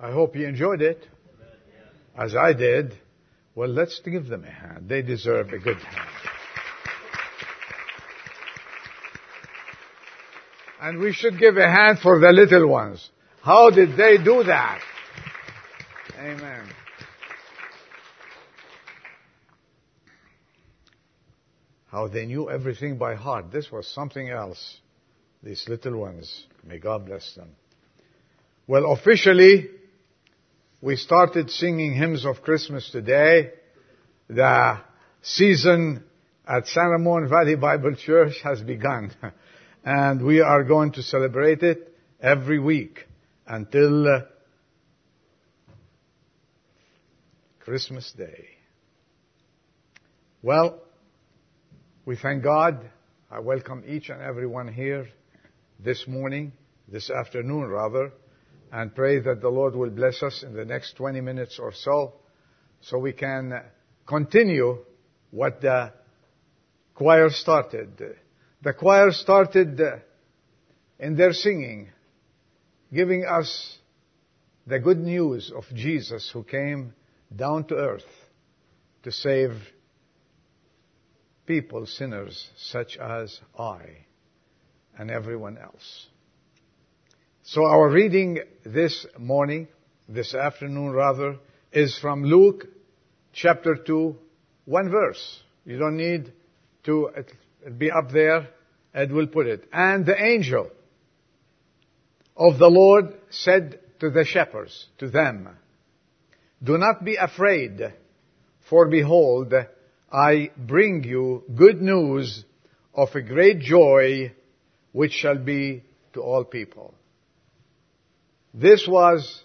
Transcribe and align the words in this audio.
I 0.00 0.12
hope 0.12 0.34
you 0.34 0.46
enjoyed 0.46 0.80
it 0.80 1.06
as 2.16 2.34
I 2.34 2.54
did. 2.54 2.94
Well, 3.54 3.68
let's 3.68 4.00
give 4.00 4.26
them 4.26 4.44
a 4.44 4.50
hand. 4.50 4.88
They 4.88 5.02
deserve 5.02 5.50
a 5.50 5.58
good 5.58 5.76
hand. 5.76 6.08
And 10.80 10.98
we 10.98 11.12
should 11.12 11.38
give 11.38 11.58
a 11.58 11.70
hand 11.70 11.98
for 11.98 12.18
the 12.18 12.32
little 12.32 12.66
ones. 12.66 13.10
How 13.42 13.68
did 13.68 13.98
they 13.98 14.16
do 14.16 14.44
that? 14.44 14.80
Amen. 16.18 16.66
How 21.88 22.08
they 22.08 22.24
knew 22.24 22.48
everything 22.48 22.96
by 22.96 23.16
heart. 23.16 23.50
This 23.52 23.70
was 23.70 23.86
something 23.86 24.30
else. 24.30 24.78
These 25.42 25.68
little 25.68 25.98
ones. 25.98 26.46
May 26.64 26.78
God 26.78 27.04
bless 27.04 27.34
them. 27.34 27.50
Well, 28.66 28.92
officially, 28.92 29.68
we 30.82 30.96
started 30.96 31.50
singing 31.50 31.94
hymns 31.94 32.24
of 32.24 32.40
Christmas 32.42 32.88
today. 32.90 33.50
The 34.28 34.80
season 35.20 36.04
at 36.48 36.66
San 36.68 36.86
Ramon 36.86 37.28
Valley 37.28 37.54
Bible 37.56 37.94
Church 37.96 38.40
has 38.42 38.62
begun. 38.62 39.12
and 39.84 40.24
we 40.24 40.40
are 40.40 40.64
going 40.64 40.92
to 40.92 41.02
celebrate 41.02 41.62
it 41.62 41.94
every 42.20 42.58
week 42.58 43.00
until 43.46 44.22
Christmas 47.58 48.10
Day. 48.16 48.46
Well, 50.42 50.80
we 52.06 52.16
thank 52.16 52.42
God. 52.42 52.90
I 53.30 53.40
welcome 53.40 53.84
each 53.86 54.08
and 54.08 54.22
everyone 54.22 54.72
here 54.72 55.08
this 55.78 56.06
morning, 56.08 56.52
this 56.88 57.10
afternoon 57.10 57.66
rather, 57.68 58.12
and 58.72 58.94
pray 58.94 59.18
that 59.20 59.40
the 59.40 59.48
Lord 59.48 59.74
will 59.74 59.90
bless 59.90 60.22
us 60.22 60.42
in 60.42 60.54
the 60.54 60.64
next 60.64 60.94
20 60.96 61.20
minutes 61.20 61.58
or 61.58 61.72
so, 61.72 62.14
so 62.80 62.98
we 62.98 63.12
can 63.12 63.62
continue 64.06 64.78
what 65.30 65.60
the 65.60 65.92
choir 66.94 67.30
started. 67.30 68.16
The 68.62 68.72
choir 68.72 69.10
started 69.12 69.80
in 70.98 71.16
their 71.16 71.32
singing, 71.32 71.88
giving 72.92 73.24
us 73.24 73.78
the 74.66 74.78
good 74.78 74.98
news 74.98 75.52
of 75.54 75.64
Jesus 75.74 76.30
who 76.32 76.44
came 76.44 76.94
down 77.34 77.64
to 77.64 77.74
earth 77.74 78.02
to 79.02 79.10
save 79.10 79.52
people, 81.46 81.86
sinners 81.86 82.48
such 82.56 82.96
as 82.98 83.40
I 83.58 84.06
and 84.96 85.10
everyone 85.10 85.58
else. 85.58 86.06
So 87.52 87.64
our 87.64 87.88
reading 87.88 88.38
this 88.64 89.06
morning, 89.18 89.66
this 90.08 90.36
afternoon 90.36 90.92
rather, 90.92 91.36
is 91.72 91.98
from 91.98 92.22
Luke 92.22 92.68
chapter 93.32 93.74
2, 93.74 94.14
one 94.66 94.88
verse. 94.88 95.42
You 95.64 95.76
don't 95.76 95.96
need 95.96 96.32
to 96.84 97.10
be 97.76 97.90
up 97.90 98.12
there. 98.12 98.50
Ed 98.94 99.10
will 99.10 99.26
put 99.26 99.48
it. 99.48 99.64
And 99.72 100.06
the 100.06 100.14
angel 100.16 100.70
of 102.36 102.60
the 102.60 102.68
Lord 102.68 103.16
said 103.30 103.80
to 103.98 104.10
the 104.10 104.24
shepherds, 104.24 104.86
to 104.98 105.10
them, 105.10 105.48
Do 106.62 106.78
not 106.78 107.04
be 107.04 107.16
afraid, 107.16 107.80
for 108.68 108.86
behold, 108.86 109.52
I 110.12 110.52
bring 110.56 111.02
you 111.02 111.42
good 111.52 111.82
news 111.82 112.44
of 112.94 113.08
a 113.16 113.22
great 113.22 113.58
joy 113.58 114.36
which 114.92 115.14
shall 115.14 115.38
be 115.38 115.82
to 116.12 116.20
all 116.20 116.44
people. 116.44 116.94
This 118.52 118.86
was 118.88 119.42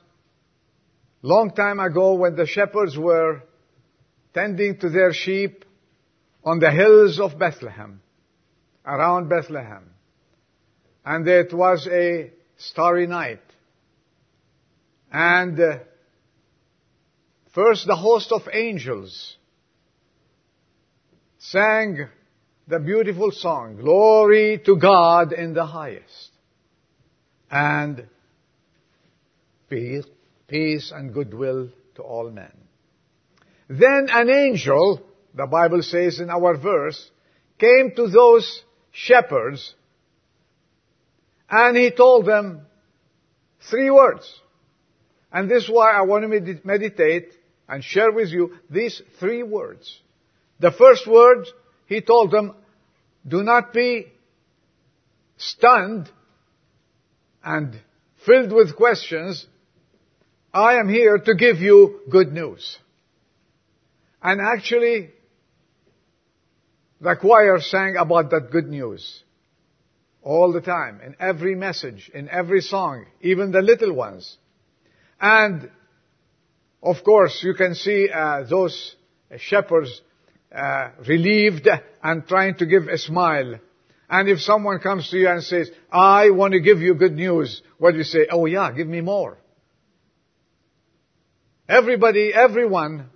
long 1.22 1.52
time 1.52 1.80
ago 1.80 2.14
when 2.16 2.36
the 2.36 2.48
shepherds 2.48 2.98
were 2.98 3.42
tending 4.34 4.78
to 4.80 4.90
their 4.90 5.14
sheep 5.14 5.66
on 6.44 6.60
the 6.60 6.72
hills 6.72 7.20
of 7.20 7.38
Bethlehem, 7.40 8.02
around 8.86 9.30
Bethlehem. 9.30 9.90
And 11.04 11.28
it 11.28 11.54
was 11.54 11.88
a 11.92 12.32
starry 12.58 13.08
night. 13.08 13.42
And 15.12 15.60
uh, 15.60 15.78
first 17.54 17.88
the 17.88 17.96
host 17.96 18.32
of 18.32 18.42
angels 18.52 19.38
sang 21.38 22.08
the 22.68 22.80
beautiful 22.80 23.32
song, 23.32 23.78
Glory 23.78 24.60
to 24.66 24.78
God 24.78 25.32
in 25.32 25.54
the 25.54 25.66
highest. 25.66 26.32
And 27.50 28.08
peace, 29.70 30.06
peace 30.48 30.92
and 30.94 31.14
goodwill 31.14 31.70
to 31.96 32.02
all 32.02 32.30
men. 32.30 32.52
Then 33.68 34.08
an 34.12 34.30
angel, 34.30 35.02
the 35.34 35.48
Bible 35.48 35.82
says 35.82 36.20
in 36.20 36.30
our 36.30 36.58
verse, 36.58 37.10
came 37.58 37.92
to 37.96 38.08
those 38.08 38.64
shepherds 38.92 39.74
and 41.50 41.78
he 41.78 41.92
told 41.92 42.26
them 42.26 42.66
three 43.70 43.90
words. 43.90 44.42
And 45.32 45.50
this 45.50 45.64
is 45.64 45.70
why 45.70 45.92
I 45.92 46.02
want 46.02 46.24
to 46.24 46.60
meditate 46.64 47.34
and 47.68 47.84
share 47.84 48.12
with 48.12 48.30
you 48.30 48.58
these 48.70 49.02
three 49.20 49.44
words. 49.44 50.00
The 50.60 50.72
first 50.72 51.08
word, 51.08 51.48
he 51.88 52.02
told 52.02 52.32
them, 52.32 52.56
do 53.28 53.44
not 53.44 53.74
be 53.74 54.08
stunned 55.38 56.10
and 57.44 57.80
filled 58.26 58.52
with 58.52 58.76
questions 58.76 59.46
I 60.56 60.80
am 60.80 60.88
here 60.88 61.18
to 61.18 61.36
give 61.36 61.58
you 61.58 62.00
good 62.10 62.32
news. 62.32 62.78
And 64.24 64.40
actually, 64.40 65.10
the 67.02 67.18
choir 67.18 67.60
sang 67.60 67.98
about 67.98 68.30
that 68.30 68.52
good 68.52 68.70
news 68.70 69.22
all 70.22 70.54
the 70.54 70.62
time, 70.62 71.02
in 71.06 71.18
every 71.20 71.56
message, 71.56 72.10
in 72.14 72.30
every 72.30 72.62
song, 72.62 73.06
even 73.20 73.52
the 73.52 73.62
little 73.62 73.92
ones. 73.92 74.38
And 75.20 75.70
of 76.82 77.04
course, 77.04 77.44
you 77.44 77.54
can 77.54 77.76
see 77.76 78.08
uh, 78.10 78.44
those 78.50 78.96
shepherds 79.38 80.02
uh, 80.56 80.92
relieved 81.06 81.68
and 82.02 82.26
trying 82.26 82.56
to 82.60 82.66
give 82.66 82.88
a 82.88 82.98
smile. 82.98 83.56
And 84.10 84.30
if 84.30 84.40
someone 84.40 84.80
comes 84.80 85.10
to 85.10 85.18
you 85.18 85.28
and 85.28 85.44
says, 85.44 85.70
I 85.92 86.30
want 86.30 86.54
to 86.54 86.62
give 86.62 86.80
you 86.80 86.96
good 86.96 87.14
news, 87.14 87.62
what 87.78 87.92
do 87.92 87.98
you 87.98 88.06
say? 88.06 88.28
Oh 88.32 88.46
yeah, 88.46 88.72
give 88.72 88.88
me 88.88 89.02
more. 89.02 89.38
Everybody, 91.68 92.32
everyone 92.32 93.10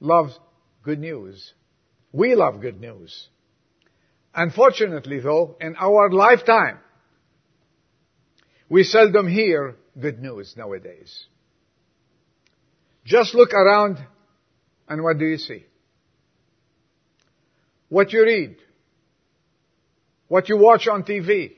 loves 0.00 0.38
good 0.82 0.98
news. 0.98 1.54
We 2.12 2.34
love 2.34 2.60
good 2.60 2.78
news. 2.78 3.28
Unfortunately 4.34 5.20
though, 5.20 5.56
in 5.60 5.76
our 5.78 6.10
lifetime, 6.10 6.78
we 8.68 8.84
seldom 8.84 9.28
hear 9.28 9.76
good 9.98 10.20
news 10.20 10.54
nowadays. 10.56 11.26
Just 13.04 13.34
look 13.34 13.54
around 13.54 13.98
and 14.86 15.02
what 15.02 15.18
do 15.18 15.24
you 15.24 15.38
see? 15.38 15.64
What 17.88 18.12
you 18.12 18.22
read. 18.22 18.56
What 20.28 20.48
you 20.48 20.58
watch 20.58 20.86
on 20.86 21.02
TV. 21.02 21.52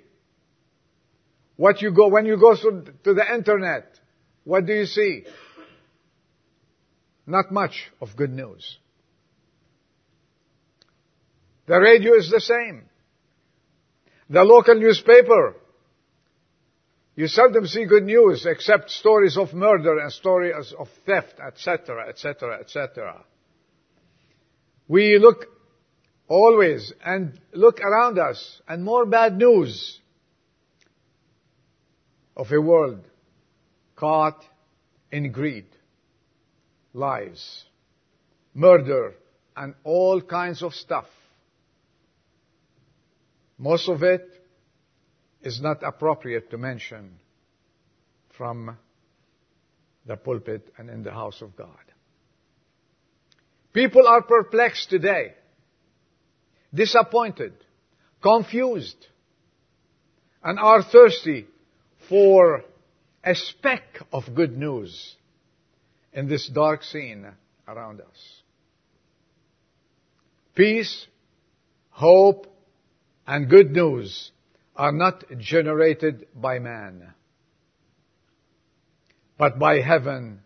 What 1.56 1.82
you 1.82 1.93
go, 1.93 2.09
when 2.09 2.27
you 2.27 2.38
go 2.38 2.55
to 2.55 3.15
the 3.15 3.34
internet, 3.34 3.87
what 4.44 4.66
do 4.66 4.72
you 4.72 4.87
see? 4.87 5.25
Not 7.27 7.53
much 7.53 7.91
of 8.00 8.16
good 8.16 8.33
news. 8.33 8.78
The 11.66 11.78
radio 11.78 12.15
is 12.15 12.31
the 12.31 12.41
same. 12.41 12.88
The 14.28 14.43
local 14.43 14.75
newspaper. 14.75 15.55
You 17.15 17.28
seldom 17.28 17.66
see 17.66 17.84
good 17.84 18.05
news 18.05 18.47
except 18.47 18.91
stories 18.91 19.37
of 19.37 19.53
murder 19.53 19.99
and 19.99 20.12
stories 20.12 20.73
of 20.76 20.88
theft, 21.06 21.35
etc., 21.38 22.08
etc., 22.08 22.61
etc. 22.61 23.25
We 24.88 25.19
look 25.19 25.47
always 26.26 26.93
and 27.05 27.38
look 27.52 27.81
around 27.81 28.19
us 28.19 28.61
and 28.67 28.82
more 28.82 29.06
bad 29.06 29.37
news 29.37 30.00
of 32.37 32.50
a 32.50 32.61
world 32.61 33.05
caught 33.94 34.43
in 35.11 35.31
greed 35.31 35.67
lies, 36.93 37.65
murder, 38.55 39.15
and 39.56 39.75
all 39.85 40.21
kinds 40.21 40.62
of 40.62 40.75
stuff. 40.75 41.06
Most 43.59 43.89
of 43.89 44.03
it 44.03 44.29
is 45.43 45.61
not 45.61 45.83
appropriate 45.83 46.50
to 46.50 46.59
mention 46.59 47.19
from 48.37 48.77
the 50.06 50.17
pulpit 50.17 50.73
and 50.79 50.91
in 50.91 51.03
the 51.03 51.12
house 51.12 51.43
of 51.43 51.55
God. 51.56 51.69
People 53.73 54.06
are 54.06 54.23
perplexed 54.23 54.91
today, 54.91 55.35
disappointed, 56.75 57.53
confused, 58.23 59.06
and 60.43 60.59
are 60.59 60.83
thirsty 60.83 61.47
for 62.09 62.65
a 63.25 63.35
speck 63.35 63.83
of 64.12 64.35
good 64.35 64.56
news 64.59 65.17
in 66.12 66.29
this 66.29 66.49
dark 66.49 66.82
scene 66.82 67.26
around 67.67 68.00
us. 68.00 68.43
Peace, 70.55 71.06
hope, 71.91 72.47
and 73.26 73.49
good 73.49 73.70
news 73.70 74.31
are 74.76 74.93
not 74.93 75.25
generated 75.38 76.26
by 76.35 76.59
man, 76.59 77.14
but 79.38 79.59
by 79.59 79.81
heaven, 79.81 80.41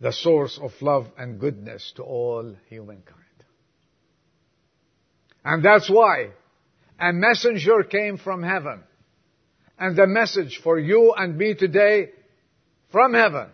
the 0.00 0.12
source 0.12 0.58
of 0.60 0.72
love 0.80 1.06
and 1.16 1.38
goodness 1.38 1.92
to 1.96 2.02
all 2.02 2.56
humankind. 2.68 3.18
And 5.44 5.64
that's 5.64 5.88
why 5.90 6.30
a 6.98 7.12
messenger 7.12 7.82
came 7.84 8.18
from 8.18 8.42
heaven. 8.42 8.82
And 9.78 9.96
the 9.96 10.06
message 10.06 10.60
for 10.62 10.78
you 10.78 11.12
and 11.16 11.36
me 11.36 11.54
today 11.54 12.10
from 12.90 13.14
heaven. 13.14 13.48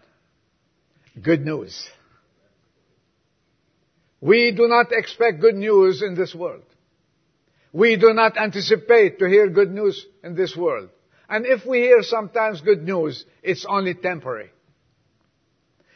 Good 1.23 1.45
news. 1.45 1.89
We 4.21 4.53
do 4.53 4.67
not 4.69 4.93
expect 4.93 5.41
good 5.41 5.55
news 5.55 6.03
in 6.03 6.15
this 6.15 6.35
world. 6.35 6.65
We 7.73 7.97
do 7.97 8.13
not 8.13 8.37
anticipate 8.37 9.19
to 9.19 9.29
hear 9.29 9.49
good 9.49 9.71
news 9.71 10.05
in 10.25 10.35
this 10.35 10.57
world. 10.57 10.89
And 11.29 11.47
if 11.47 11.67
we 11.67 11.81
hear 11.81 12.03
sometimes 12.03 12.61
good 12.61 12.83
news, 12.83 13.25
it's 13.43 13.67
only 13.69 13.95
temporary. 13.95 14.51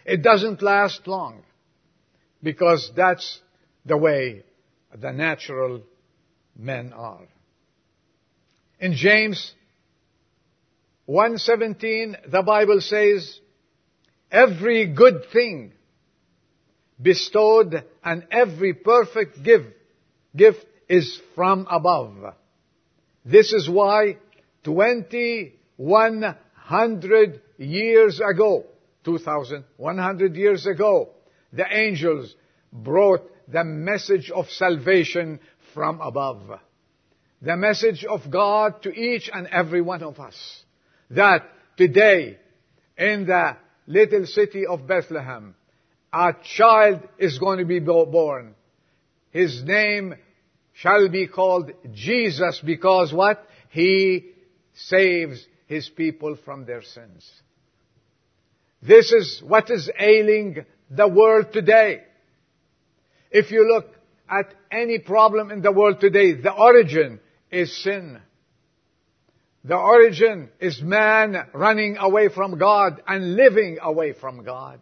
It 0.04 0.22
doesn't 0.22 0.62
last 0.62 1.06
long. 1.06 1.42
Because 2.42 2.90
that's 2.94 3.40
the 3.86 3.96
way 3.96 4.44
the 4.94 5.12
natural 5.12 5.82
men 6.56 6.92
are. 6.92 7.26
In 8.78 8.94
James 8.94 9.54
1:17 11.08 12.30
the 12.30 12.42
Bible 12.42 12.80
says 12.80 13.40
every 14.32 14.86
good 14.86 15.26
thing 15.32 15.72
bestowed 17.00 17.84
and 18.02 18.26
every 18.30 18.74
perfect 18.74 19.40
gift 19.42 19.68
gift 20.34 20.66
is 20.88 21.20
from 21.34 21.66
above. 21.70 22.34
This 23.24 23.52
is 23.52 23.68
why 23.68 24.16
2100 24.64 27.40
years 27.58 28.20
ago, 28.20 28.64
2100 29.04 30.36
years 30.36 30.66
ago, 30.66 31.10
the 31.52 31.66
angels 31.70 32.34
brought 32.72 33.20
the 33.48 33.64
message 33.64 34.30
of 34.30 34.48
salvation 34.50 35.40
from 35.74 36.00
above. 36.00 36.60
The 37.42 37.56
message 37.56 38.04
of 38.04 38.30
God 38.30 38.82
to 38.82 38.94
each 38.94 39.28
and 39.32 39.48
every 39.48 39.82
one 39.82 40.02
of 40.02 40.18
us. 40.20 40.64
That 41.10 41.44
today, 41.76 42.38
in 42.96 43.26
the 43.26 43.56
little 43.86 44.26
city 44.26 44.66
of 44.66 44.86
Bethlehem, 44.86 45.54
a 46.12 46.34
child 46.56 47.00
is 47.18 47.38
going 47.38 47.58
to 47.58 47.64
be 47.64 47.80
born. 47.80 48.54
His 49.30 49.62
name 49.64 50.14
shall 50.74 51.08
be 51.08 51.26
called 51.26 51.70
Jesus 51.92 52.60
because 52.64 53.12
what? 53.12 53.46
He 53.70 54.32
saves 54.74 55.46
his 55.66 55.88
people 55.88 56.36
from 56.44 56.66
their 56.66 56.82
sins. 56.82 57.30
This 58.82 59.12
is 59.12 59.42
what 59.46 59.70
is 59.70 59.90
ailing 59.98 60.64
the 60.90 61.08
world 61.08 61.52
today. 61.52 62.02
If 63.30 63.50
you 63.50 63.66
look 63.72 63.86
at 64.28 64.52
any 64.70 64.98
problem 64.98 65.50
in 65.50 65.62
the 65.62 65.72
world 65.72 66.00
today, 66.00 66.34
the 66.34 66.52
origin 66.52 67.20
is 67.50 67.82
sin. 67.82 68.20
The 69.64 69.76
origin 69.76 70.50
is 70.60 70.82
man 70.82 71.36
running 71.52 71.96
away 71.96 72.28
from 72.28 72.58
God 72.58 73.00
and 73.06 73.36
living 73.36 73.78
away 73.80 74.12
from 74.12 74.44
God. 74.44 74.80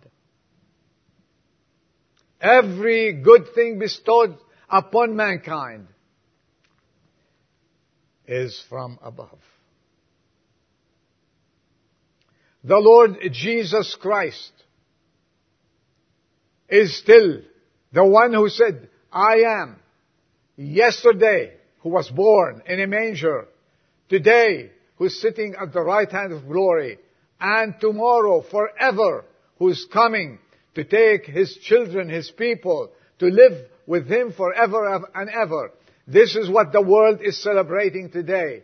Every 2.40 3.12
good 3.12 3.48
thing 3.54 3.78
bestowed 3.78 4.38
upon 4.70 5.16
mankind 5.16 5.88
is 8.26 8.62
from 8.68 8.98
above. 9.02 9.38
The 12.64 12.78
Lord 12.78 13.18
Jesus 13.32 13.96
Christ 14.00 14.52
is 16.68 16.96
still 16.96 17.40
the 17.92 18.04
one 18.04 18.32
who 18.32 18.48
said, 18.48 18.88
I 19.12 19.42
am 19.46 19.76
yesterday 20.56 21.54
who 21.80 21.88
was 21.90 22.08
born 22.08 22.62
in 22.66 22.80
a 22.80 22.86
manger, 22.86 23.48
today 24.10 24.70
who's 24.96 25.18
sitting 25.18 25.54
at 25.58 25.72
the 25.72 25.80
right 25.80 26.10
hand 26.10 26.34
of 26.34 26.46
glory, 26.46 26.98
and 27.40 27.74
tomorrow 27.80 28.42
forever 28.42 29.24
who's 29.58 29.86
coming 29.90 30.38
to 30.74 30.84
take 30.84 31.24
his 31.24 31.56
children, 31.62 32.10
his 32.10 32.30
people, 32.30 32.90
to 33.18 33.26
live 33.26 33.66
with 33.86 34.06
him 34.06 34.32
forever 34.32 35.00
and 35.14 35.30
ever. 35.30 35.72
This 36.06 36.36
is 36.36 36.50
what 36.50 36.72
the 36.72 36.82
world 36.82 37.20
is 37.22 37.42
celebrating 37.42 38.10
today, 38.10 38.62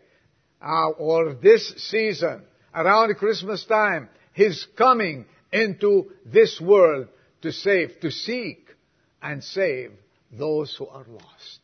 uh, 0.60 0.90
or 0.98 1.34
this 1.34 1.72
season, 1.78 2.42
around 2.74 3.14
Christmas 3.16 3.64
time, 3.64 4.10
his 4.32 4.66
coming 4.76 5.24
into 5.52 6.10
this 6.26 6.60
world 6.60 7.08
to 7.40 7.52
save, 7.52 8.00
to 8.00 8.10
seek 8.10 8.68
and 9.22 9.42
save 9.42 9.92
those 10.30 10.74
who 10.76 10.86
are 10.86 11.06
lost. 11.08 11.60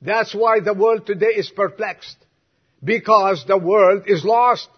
That's 0.00 0.34
why 0.34 0.60
the 0.60 0.74
world 0.74 1.06
today 1.06 1.34
is 1.36 1.50
perplexed. 1.50 2.16
Because 2.82 3.44
the 3.46 3.58
world 3.58 4.04
is 4.06 4.24
lost. 4.24 4.68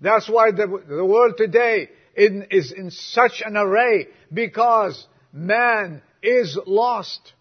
That's 0.00 0.28
why 0.28 0.50
the, 0.52 0.66
the 0.88 1.04
world 1.04 1.34
today 1.36 1.88
in, 2.16 2.46
is 2.50 2.72
in 2.72 2.90
such 2.90 3.42
an 3.44 3.56
array. 3.56 4.08
Because 4.32 5.06
man 5.32 6.02
is 6.22 6.58
lost. 6.66 7.32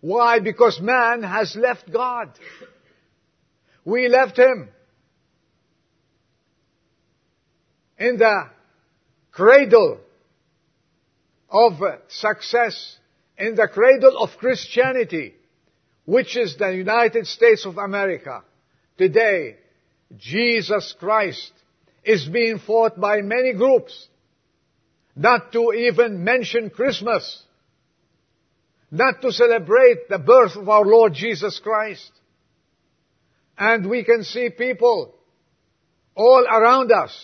Why? 0.00 0.40
Because 0.40 0.80
man 0.80 1.22
has 1.22 1.56
left 1.56 1.90
God. 1.92 2.30
We 3.84 4.08
left 4.08 4.36
Him. 4.38 4.68
In 7.98 8.18
the 8.18 8.48
cradle 9.30 10.00
of 11.48 11.74
success, 12.08 12.98
in 13.38 13.54
the 13.54 13.68
cradle 13.68 14.18
of 14.18 14.30
Christianity, 14.38 15.34
which 16.04 16.36
is 16.36 16.56
the 16.56 16.70
United 16.74 17.26
States 17.26 17.64
of 17.64 17.78
America, 17.78 18.42
today, 18.98 19.56
Jesus 20.16 20.94
Christ 20.98 21.52
is 22.04 22.26
being 22.26 22.58
fought 22.58 23.00
by 23.00 23.20
many 23.20 23.52
groups, 23.54 24.08
not 25.14 25.52
to 25.52 25.72
even 25.72 26.24
mention 26.24 26.70
Christmas, 26.70 27.42
not 28.90 29.22
to 29.22 29.32
celebrate 29.32 30.08
the 30.08 30.18
birth 30.18 30.56
of 30.56 30.68
our 30.68 30.84
Lord 30.84 31.14
Jesus 31.14 31.58
Christ. 31.60 32.10
And 33.56 33.88
we 33.88 34.04
can 34.04 34.24
see 34.24 34.50
people 34.50 35.14
all 36.14 36.44
around 36.44 36.90
us 36.90 37.16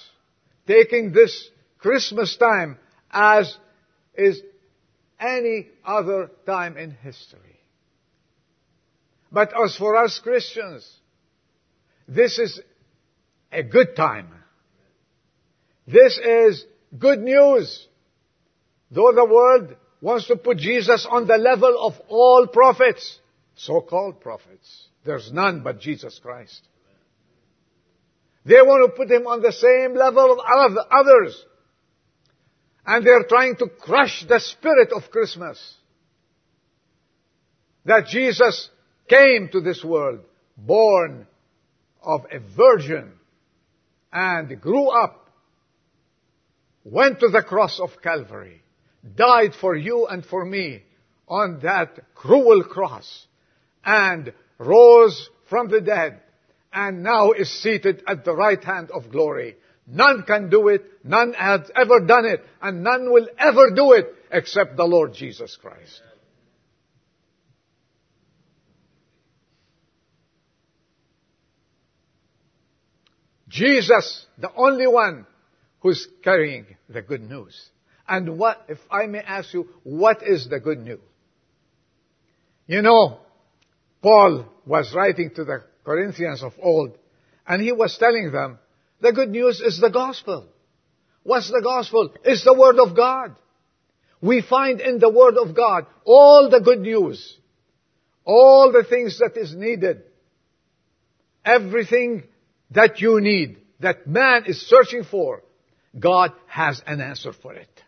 taking 0.67 1.13
this 1.13 1.51
Christmas 1.79 2.37
time 2.37 2.79
as 3.11 3.57
is 4.15 4.41
any 5.21 5.69
other 5.85 6.31
time 6.47 6.77
in 6.77 6.91
history. 6.91 7.58
But 9.31 9.53
as 9.63 9.77
for 9.77 9.97
us 9.97 10.21
Christians, 10.23 10.91
this 12.07 12.39
is 12.39 12.61
a 13.53 13.63
good 13.63 13.95
time. 13.95 14.29
This 15.87 16.19
is 16.19 16.65
good 16.99 17.21
news. 17.21 17.87
Though 18.91 19.13
the 19.15 19.25
world 19.25 19.77
wants 20.01 20.27
to 20.29 20.37
put 20.37 20.59
Jesus 20.59 21.07
on 21.09 21.27
the 21.27 21.37
level 21.37 21.77
of 21.87 21.95
all 22.09 22.47
prophets, 22.47 23.19
so-called 23.57 24.21
prophets, 24.21 24.89
there's 25.05 25.31
none 25.33 25.63
but 25.63 25.81
Jesus 25.81 26.19
Christ. 26.23 26.61
They 28.45 28.55
want 28.55 28.91
to 28.91 28.97
put 28.97 29.11
him 29.11 29.27
on 29.27 29.43
the 29.43 29.53
same 29.53 29.95
level 29.95 30.33
of 30.33 30.39
others. 30.91 31.45
And 32.87 33.07
they're 33.07 33.25
trying 33.29 33.57
to 33.57 33.69
crush 33.69 34.25
the 34.27 34.41
spirit 34.41 34.91
of 34.95 35.11
Christmas. 35.11 35.59
That 37.85 38.07
Jesus 38.07 38.71
came 39.09 39.49
to 39.53 39.61
this 39.61 39.83
world, 39.85 40.21
born 40.57 41.27
of 42.03 42.27
a 42.31 42.39
virgin, 42.39 43.13
and 44.13 44.61
grew 44.61 44.89
up, 44.89 45.31
went 46.85 47.21
to 47.21 47.29
the 47.29 47.43
cross 47.43 47.81
of 47.81 47.91
Calvary, 48.03 48.63
died 49.17 49.55
for 49.61 49.77
you 49.77 50.07
and 50.07 50.25
for 50.25 50.45
me 50.45 50.83
on 51.27 51.61
that 51.63 52.15
cruel 52.15 52.65
cross, 52.65 53.27
and 53.85 54.33
rose 54.59 55.31
from 55.49 55.69
the 55.69 55.81
dead, 55.81 56.21
and 56.73 57.03
now 57.03 57.33
is 57.33 57.51
seated 57.63 58.03
at 58.07 58.25
the 58.25 58.35
right 58.35 58.63
hand 58.63 58.91
of 58.91 59.11
glory 59.11 59.57
None 59.91 60.25
can 60.25 60.51
do 60.51 60.69
it, 60.69 60.85
none 61.03 61.33
has 61.33 61.71
ever 61.75 62.01
done 62.01 62.27
it, 62.27 62.45
and 62.61 62.85
none 62.85 63.11
will 63.11 63.27
ever 63.39 63.71
do 63.75 63.93
it 63.93 64.15
except 64.31 64.77
the 64.77 64.85
Lord 64.85 65.15
Jesus 65.15 65.57
Christ. 65.57 66.03
Jesus, 73.49 74.27
the 74.39 74.53
only 74.55 74.87
one 74.87 75.27
who's 75.81 76.07
carrying 76.23 76.67
the 76.89 77.03
good 77.03 77.23
news. 77.23 77.55
And 78.07 78.39
what, 78.39 78.65
if 78.69 78.79
I 78.91 79.07
may 79.07 79.21
ask 79.21 79.53
you, 79.53 79.69
what 79.85 80.23
is 80.23 80.49
the 80.49 80.61
good 80.61 80.79
news? 80.79 81.01
You 82.67 82.83
know, 82.83 83.21
Paul 84.03 84.47
was 84.67 84.93
writing 84.95 85.31
to 85.37 85.45
the 85.45 85.65
Corinthians 85.85 86.43
of 86.43 86.53
old, 86.61 86.97
and 87.47 87.63
he 87.63 87.73
was 87.73 87.97
telling 87.99 88.31
them, 88.31 88.59
the 89.01 89.13
good 89.13 89.31
news 89.31 89.61
is 89.61 89.81
the 89.81 89.91
gospel. 89.91 90.47
What's 91.23 91.49
the 91.49 91.63
gospel? 91.63 92.13
It's 92.25 92.45
the 92.45 92.55
word 92.55 92.79
of 92.79 92.97
God. 92.97 93.37
We 94.21 94.43
find 94.43 94.81
in 94.81 94.99
the 94.99 95.11
word 95.11 95.37
of 95.39 95.55
God 95.55 95.87
all 96.05 96.49
the 96.51 96.61
good 96.61 96.81
news, 96.81 97.39
all 98.25 98.73
the 98.73 98.85
things 98.85 99.19
that 99.19 99.37
is 99.37 99.55
needed, 99.55 100.03
everything 101.45 102.25
that 102.71 103.01
you 103.01 103.21
need, 103.21 103.59
that 103.81 104.07
man 104.07 104.45
is 104.47 104.69
searching 104.69 105.05
for, 105.05 105.43
God 105.99 106.33
has 106.47 106.83
an 106.87 107.01
answer 107.01 107.33
for 107.33 107.55
it. 107.55 107.83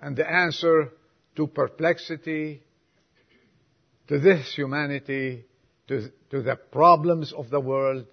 And 0.00 0.16
the 0.16 0.28
answer 0.28 0.92
to 1.36 1.46
perplexity, 1.46 2.62
to 4.08 4.18
this 4.18 4.54
humanity, 4.54 5.44
to, 5.88 6.10
to 6.30 6.42
the 6.42 6.56
problems 6.56 7.32
of 7.32 7.50
the 7.50 7.60
world, 7.60 8.06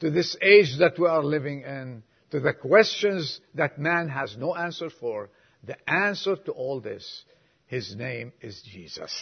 to 0.00 0.10
this 0.10 0.36
age 0.42 0.78
that 0.78 0.98
we 0.98 1.06
are 1.06 1.22
living 1.22 1.62
in, 1.62 2.02
to 2.30 2.40
the 2.40 2.52
questions 2.52 3.40
that 3.54 3.78
man 3.78 4.08
has 4.08 4.36
no 4.36 4.54
answer 4.54 4.90
for, 4.90 5.30
the 5.64 5.76
answer 5.88 6.36
to 6.36 6.52
all 6.52 6.80
this, 6.80 7.24
his 7.66 7.94
name 7.96 8.32
is 8.40 8.62
Jesus. 8.62 9.12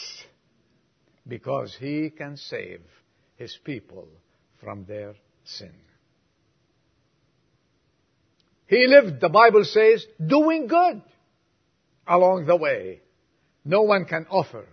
Because 1.26 1.76
he 1.78 2.10
can 2.10 2.36
save 2.36 2.80
his 3.36 3.58
people 3.64 4.08
from 4.60 4.84
their 4.84 5.14
sin. 5.44 5.72
He 8.66 8.86
lived, 8.88 9.20
the 9.20 9.28
Bible 9.28 9.64
says, 9.64 10.04
doing 10.24 10.66
good 10.66 11.02
along 12.06 12.46
the 12.46 12.56
way. 12.56 13.00
No 13.64 13.82
one 13.82 14.04
can 14.04 14.26
offer 14.30 14.66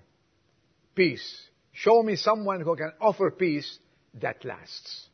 peace. 0.95 1.47
Show 1.71 2.01
me 2.03 2.15
someone 2.15 2.61
who 2.61 2.75
can 2.75 2.91
offer 2.99 3.31
peace 3.31 3.77
that 4.21 4.45
lasts. 4.45 5.07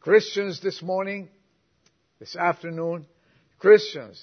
Christians 0.00 0.60
this 0.60 0.82
morning, 0.82 1.28
this 2.18 2.36
afternoon, 2.36 3.06
Christians, 3.58 4.20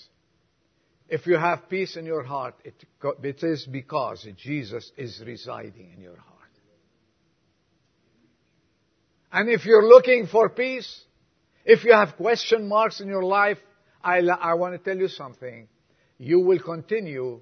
if 1.08 1.25
you 1.25 1.38
have 1.38 1.69
peace 1.69 1.96
in 1.96 2.05
your 2.05 2.24
heart, 2.24 2.55
it, 2.63 2.75
it 3.24 3.43
is 3.43 3.65
because 3.65 4.27
Jesus 4.38 4.91
is 4.98 5.22
residing 5.25 5.93
in 5.96 6.01
your 6.01 6.17
heart. 6.17 6.38
And 9.31 9.50
if 9.50 9.65
you're 9.65 9.88
looking 9.88 10.27
for 10.27 10.50
peace, 10.50 11.03
if 11.65 11.83
you 11.83 11.93
have 11.93 12.15
question 12.15 12.67
marks 12.67 13.00
in 13.00 13.07
your 13.07 13.24
life, 13.24 13.57
I, 14.03 14.19
I 14.19 14.53
want 14.55 14.74
to 14.74 14.79
tell 14.79 14.98
you 14.98 15.07
something. 15.07 15.67
You 16.17 16.39
will 16.39 16.59
continue 16.59 17.41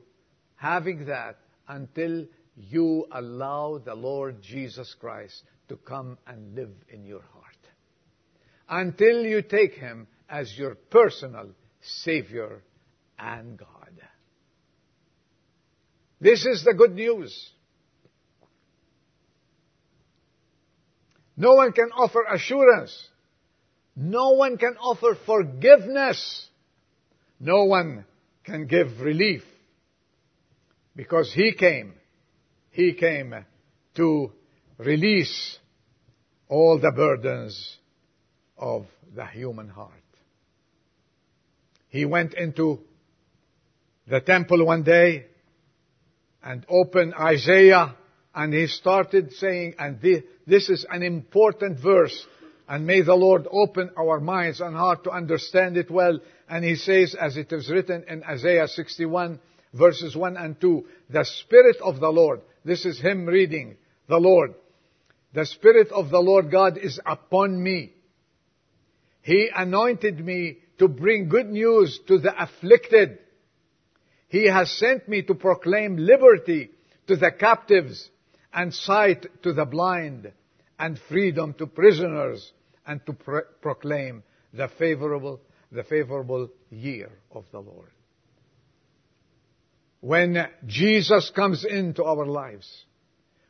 having 0.55 1.05
that 1.05 1.37
until 1.67 2.25
you 2.55 3.05
allow 3.11 3.77
the 3.83 3.95
Lord 3.95 4.41
Jesus 4.41 4.95
Christ 4.99 5.43
to 5.69 5.77
come 5.77 6.17
and 6.27 6.55
live 6.55 6.73
in 6.89 7.05
your 7.05 7.21
heart. 7.21 7.43
Until 8.69 9.23
you 9.23 9.41
take 9.41 9.75
Him 9.75 10.07
as 10.29 10.57
your 10.57 10.75
personal 10.75 11.49
Savior 11.81 12.63
and 13.17 13.57
God. 13.57 13.67
This 16.19 16.45
is 16.45 16.63
the 16.63 16.73
good 16.73 16.95
news. 16.95 17.51
No 21.37 21.53
one 21.53 21.71
can 21.71 21.91
offer 21.91 22.23
assurance. 22.33 23.07
No 23.95 24.31
one 24.31 24.57
can 24.57 24.75
offer 24.77 25.15
forgiveness. 25.25 26.47
No 27.39 27.65
one 27.65 28.05
can 28.43 28.65
give 28.65 28.99
relief. 28.99 29.43
Because 30.95 31.31
He 31.31 31.53
came. 31.53 31.93
He 32.71 32.93
came 32.93 33.35
to 33.95 34.31
release 34.79 35.59
all 36.49 36.79
the 36.79 36.91
burdens 36.95 37.77
of 38.57 38.87
the 39.15 39.25
human 39.25 39.69
heart. 39.69 39.91
He 41.89 42.05
went 42.05 42.33
into 42.33 42.79
the 44.07 44.21
temple 44.21 44.65
one 44.65 44.83
day 44.83 45.25
and 46.43 46.65
opened 46.69 47.13
Isaiah 47.13 47.95
and 48.37 48.53
he 48.53 48.67
started 48.67 49.33
saying, 49.33 49.73
and 49.79 49.99
this 49.99 50.69
is 50.69 50.85
an 50.91 51.01
important 51.01 51.79
verse, 51.79 52.27
and 52.69 52.85
may 52.85 53.01
the 53.01 53.15
Lord 53.15 53.47
open 53.49 53.89
our 53.97 54.19
minds 54.19 54.61
and 54.61 54.75
heart 54.75 55.05
to 55.05 55.09
understand 55.09 55.75
it 55.75 55.89
well. 55.89 56.19
And 56.47 56.63
he 56.63 56.75
says, 56.75 57.15
as 57.19 57.35
it 57.35 57.51
is 57.51 57.67
written 57.67 58.05
in 58.07 58.23
Isaiah 58.23 58.67
61, 58.67 59.39
verses 59.73 60.15
1 60.15 60.37
and 60.37 60.61
2, 60.61 60.85
the 61.09 61.25
Spirit 61.25 61.77
of 61.81 61.99
the 61.99 62.09
Lord, 62.09 62.41
this 62.63 62.85
is 62.85 62.99
him 62.99 63.25
reading, 63.25 63.75
the 64.07 64.19
Lord, 64.19 64.53
the 65.33 65.47
Spirit 65.47 65.91
of 65.91 66.11
the 66.11 66.19
Lord 66.21 66.51
God 66.51 66.77
is 66.77 66.99
upon 67.07 67.61
me. 67.61 67.91
He 69.23 69.49
anointed 69.53 70.23
me 70.23 70.59
to 70.77 70.87
bring 70.87 71.27
good 71.27 71.49
news 71.49 71.99
to 72.07 72.19
the 72.19 72.39
afflicted. 72.39 73.17
He 74.27 74.47
has 74.47 74.69
sent 74.69 75.09
me 75.09 75.23
to 75.23 75.33
proclaim 75.33 75.97
liberty 75.97 76.69
to 77.07 77.15
the 77.15 77.31
captives 77.31 78.11
and 78.53 78.73
sight 78.73 79.25
to 79.43 79.53
the 79.53 79.65
blind 79.65 80.31
and 80.79 80.99
freedom 81.09 81.53
to 81.55 81.67
prisoners 81.67 82.51
and 82.85 83.05
to 83.05 83.13
pro- 83.13 83.41
proclaim 83.61 84.23
the 84.53 84.69
favorable, 84.79 85.41
the 85.71 85.83
favorable 85.83 86.49
year 86.69 87.11
of 87.31 87.45
the 87.51 87.59
Lord. 87.59 87.91
When 89.99 90.47
Jesus 90.65 91.31
comes 91.35 91.65
into 91.65 92.03
our 92.03 92.25
lives, 92.25 92.85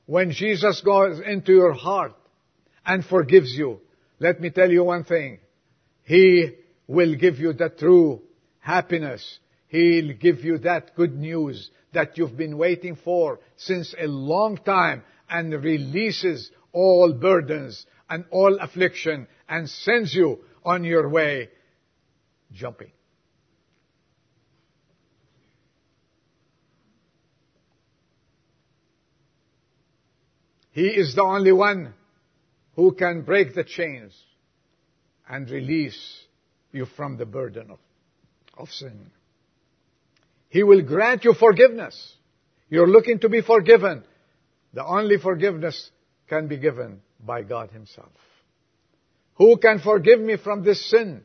when 0.06 0.32
Jesus 0.32 0.82
goes 0.82 1.20
into 1.20 1.52
your 1.52 1.74
heart 1.74 2.14
and 2.86 3.06
forgives 3.06 3.54
you, 3.54 3.82
let 4.20 4.40
me 4.40 4.50
tell 4.50 4.72
you 4.72 4.84
one 4.84 5.04
thing. 5.04 5.40
He 6.04 6.52
will 6.88 7.16
give 7.16 7.38
you 7.38 7.54
the 7.54 7.70
true 7.70 8.22
happiness. 8.60 9.40
He'll 9.68 10.14
give 10.14 10.44
you 10.44 10.60
that 10.60 10.96
good 10.96 11.16
news 11.16 11.70
that 11.94 12.18
you've 12.18 12.38
been 12.38 12.58
waiting 12.58 12.96
for 12.96 13.40
since 13.58 13.94
a 14.00 14.08
long 14.08 14.58
time 14.58 15.04
and 15.30 15.52
releases 15.52 16.52
all 16.72 17.14
burdens 17.14 17.86
and 18.10 18.26
all 18.32 18.58
affliction 18.60 19.28
and 19.50 19.70
sends 19.70 20.14
you 20.14 20.40
on 20.64 20.84
your 20.84 21.10
way 21.10 21.50
jumping. 22.54 22.92
He 30.72 30.88
is 30.88 31.16
the 31.16 31.24
only 31.24 31.52
one 31.52 31.96
who 32.76 32.94
can 32.94 33.24
break 33.24 33.56
the 33.56 33.64
chains 33.64 34.14
and 35.28 35.50
release 35.50 36.00
you 36.72 36.86
from 36.86 37.18
the 37.18 37.26
burden 37.26 37.72
of, 37.72 37.80
of 38.56 38.70
sin. 38.70 39.10
He 40.50 40.64
will 40.64 40.82
grant 40.82 41.24
you 41.26 41.34
forgiveness. 41.34 42.16
You're 42.70 42.88
looking 42.88 43.20
to 43.20 43.30
be 43.30 43.42
forgiven. 43.42 44.04
The 44.74 44.86
only 44.86 45.18
forgiveness 45.18 45.92
can 46.28 46.48
be 46.48 46.58
given 46.58 47.02
by 47.20 47.44
God 47.44 47.72
Himself. 47.72 48.12
Who 49.36 49.58
can 49.58 49.80
forgive 49.80 50.20
me 50.20 50.38
from 50.38 50.64
this 50.64 50.90
sin? 50.90 51.24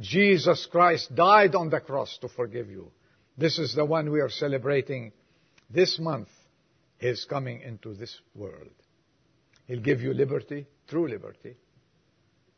Jesus 0.00 0.66
Christ 0.70 1.14
died 1.14 1.54
on 1.54 1.70
the 1.70 1.80
cross 1.80 2.18
to 2.20 2.28
forgive 2.28 2.70
you. 2.70 2.92
This 3.36 3.58
is 3.58 3.74
the 3.74 3.84
one 3.84 4.10
we 4.10 4.20
are 4.20 4.30
celebrating 4.30 5.12
this 5.70 5.98
month, 5.98 6.28
His 6.98 7.24
coming 7.24 7.62
into 7.62 7.94
this 7.94 8.20
world. 8.34 8.70
He'll 9.66 9.80
give 9.80 10.00
you 10.00 10.14
liberty, 10.14 10.66
true 10.88 11.08
liberty. 11.08 11.56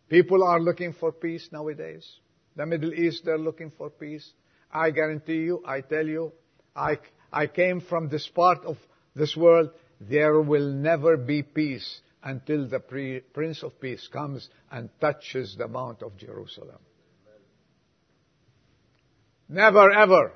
People 0.08 0.42
are 0.44 0.60
looking 0.60 0.92
for 0.92 1.12
peace 1.12 1.48
nowadays. 1.52 2.08
The 2.56 2.66
Middle 2.66 2.92
East, 2.92 3.24
they're 3.24 3.38
looking 3.38 3.70
for 3.70 3.90
peace. 3.90 4.32
I 4.72 4.90
guarantee 4.90 5.38
you, 5.38 5.62
I 5.66 5.80
tell 5.80 6.06
you, 6.06 6.32
I, 6.74 6.98
I 7.32 7.46
came 7.46 7.80
from 7.80 8.08
this 8.08 8.28
part 8.28 8.64
of 8.64 8.76
this 9.14 9.36
world. 9.36 9.70
There 10.00 10.40
will 10.40 10.70
never 10.72 11.16
be 11.16 11.42
peace 11.42 12.00
until 12.22 12.68
the 12.68 12.80
pre- 12.80 13.20
Prince 13.20 13.62
of 13.62 13.80
Peace 13.80 14.08
comes 14.08 14.48
and 14.70 14.88
touches 15.00 15.56
the 15.56 15.68
Mount 15.68 16.02
of 16.02 16.16
Jerusalem. 16.16 16.78
Never 19.48 19.90
ever. 19.90 20.32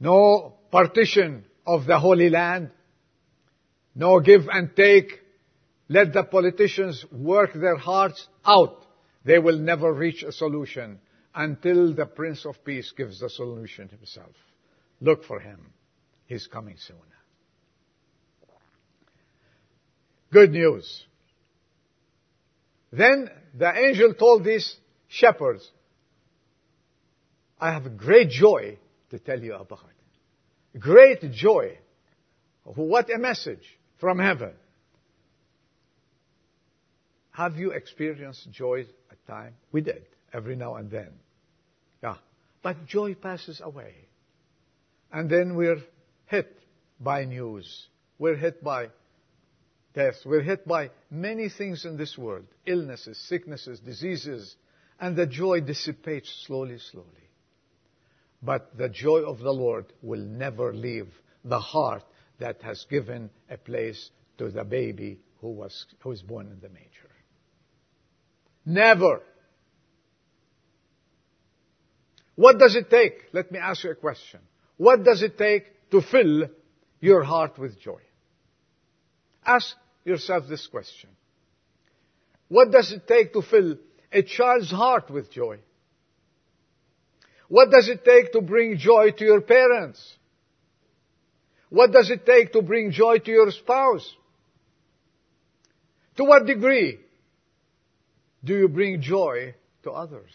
No 0.00 0.54
partition 0.70 1.44
of 1.66 1.86
the 1.86 1.98
Holy 1.98 2.30
Land. 2.30 2.70
No 3.94 4.20
give 4.20 4.42
and 4.48 4.76
take. 4.76 5.20
Let 5.88 6.12
the 6.12 6.22
politicians 6.22 7.04
work 7.10 7.52
their 7.54 7.76
hearts 7.76 8.28
out. 8.44 8.84
They 9.28 9.38
will 9.38 9.58
never 9.58 9.92
reach 9.92 10.22
a 10.22 10.32
solution 10.32 11.00
until 11.34 11.92
the 11.94 12.06
Prince 12.06 12.46
of 12.46 12.64
Peace 12.64 12.94
gives 12.96 13.20
the 13.20 13.28
solution 13.28 13.86
himself. 13.90 14.34
Look 15.02 15.22
for 15.24 15.38
him. 15.38 15.60
He's 16.24 16.46
coming 16.46 16.76
soon. 16.78 16.96
Good 20.32 20.52
news. 20.52 21.04
Then 22.90 23.28
the 23.52 23.70
angel 23.70 24.14
told 24.14 24.44
these 24.44 24.74
shepherds, 25.08 25.70
I 27.60 27.72
have 27.72 27.98
great 27.98 28.30
joy 28.30 28.78
to 29.10 29.18
tell 29.18 29.42
you 29.42 29.56
about. 29.56 29.90
Great 30.78 31.20
joy. 31.32 31.76
What 32.64 33.14
a 33.14 33.18
message 33.18 33.78
from 34.00 34.20
heaven. 34.20 34.54
Have 37.38 37.56
you 37.56 37.70
experienced 37.70 38.50
joy 38.50 38.84
at 39.12 39.26
time? 39.28 39.54
We 39.70 39.80
did, 39.80 40.02
every 40.32 40.56
now 40.56 40.74
and 40.74 40.90
then. 40.90 41.10
Yeah. 42.02 42.16
But 42.64 42.84
joy 42.86 43.14
passes 43.14 43.60
away. 43.62 43.94
And 45.12 45.30
then 45.30 45.54
we're 45.54 45.80
hit 46.26 46.52
by 46.98 47.26
news. 47.26 47.86
We're 48.18 48.34
hit 48.34 48.64
by 48.64 48.88
death. 49.94 50.16
We're 50.26 50.42
hit 50.42 50.66
by 50.66 50.90
many 51.12 51.48
things 51.48 51.84
in 51.84 51.96
this 51.96 52.18
world. 52.18 52.46
Illnesses, 52.66 53.16
sicknesses, 53.28 53.78
diseases. 53.78 54.56
And 54.98 55.14
the 55.14 55.26
joy 55.26 55.60
dissipates 55.60 56.44
slowly, 56.44 56.80
slowly. 56.90 57.30
But 58.42 58.76
the 58.76 58.88
joy 58.88 59.20
of 59.20 59.38
the 59.38 59.52
Lord 59.52 59.86
will 60.02 60.24
never 60.24 60.74
leave 60.74 61.06
the 61.44 61.60
heart 61.60 62.02
that 62.40 62.62
has 62.62 62.84
given 62.90 63.30
a 63.48 63.56
place 63.56 64.10
to 64.38 64.50
the 64.50 64.64
baby 64.64 65.20
who 65.40 65.50
was, 65.50 65.86
who 66.00 66.08
was 66.08 66.20
born 66.20 66.48
in 66.48 66.58
the 66.60 66.68
manger. 66.68 66.87
Never. 68.64 69.22
What 72.34 72.58
does 72.58 72.76
it 72.76 72.88
take? 72.88 73.14
Let 73.32 73.50
me 73.50 73.58
ask 73.58 73.82
you 73.82 73.90
a 73.90 73.94
question. 73.94 74.40
What 74.76 75.02
does 75.02 75.22
it 75.22 75.36
take 75.36 75.90
to 75.90 76.00
fill 76.00 76.44
your 77.00 77.24
heart 77.24 77.58
with 77.58 77.80
joy? 77.80 78.00
Ask 79.44 79.74
yourself 80.04 80.44
this 80.48 80.66
question. 80.66 81.10
What 82.48 82.70
does 82.70 82.92
it 82.92 83.08
take 83.08 83.32
to 83.32 83.42
fill 83.42 83.76
a 84.12 84.22
child's 84.22 84.70
heart 84.70 85.10
with 85.10 85.30
joy? 85.30 85.58
What 87.48 87.70
does 87.70 87.88
it 87.88 88.04
take 88.04 88.32
to 88.32 88.40
bring 88.40 88.78
joy 88.78 89.10
to 89.10 89.24
your 89.24 89.40
parents? 89.40 90.00
What 91.70 91.92
does 91.92 92.10
it 92.10 92.24
take 92.24 92.52
to 92.52 92.62
bring 92.62 92.92
joy 92.92 93.18
to 93.18 93.30
your 93.30 93.50
spouse? 93.50 94.14
To 96.16 96.24
what 96.24 96.46
degree 96.46 96.98
do 98.44 98.56
you 98.56 98.68
bring 98.68 99.00
joy 99.00 99.54
to 99.82 99.90
others? 99.90 100.32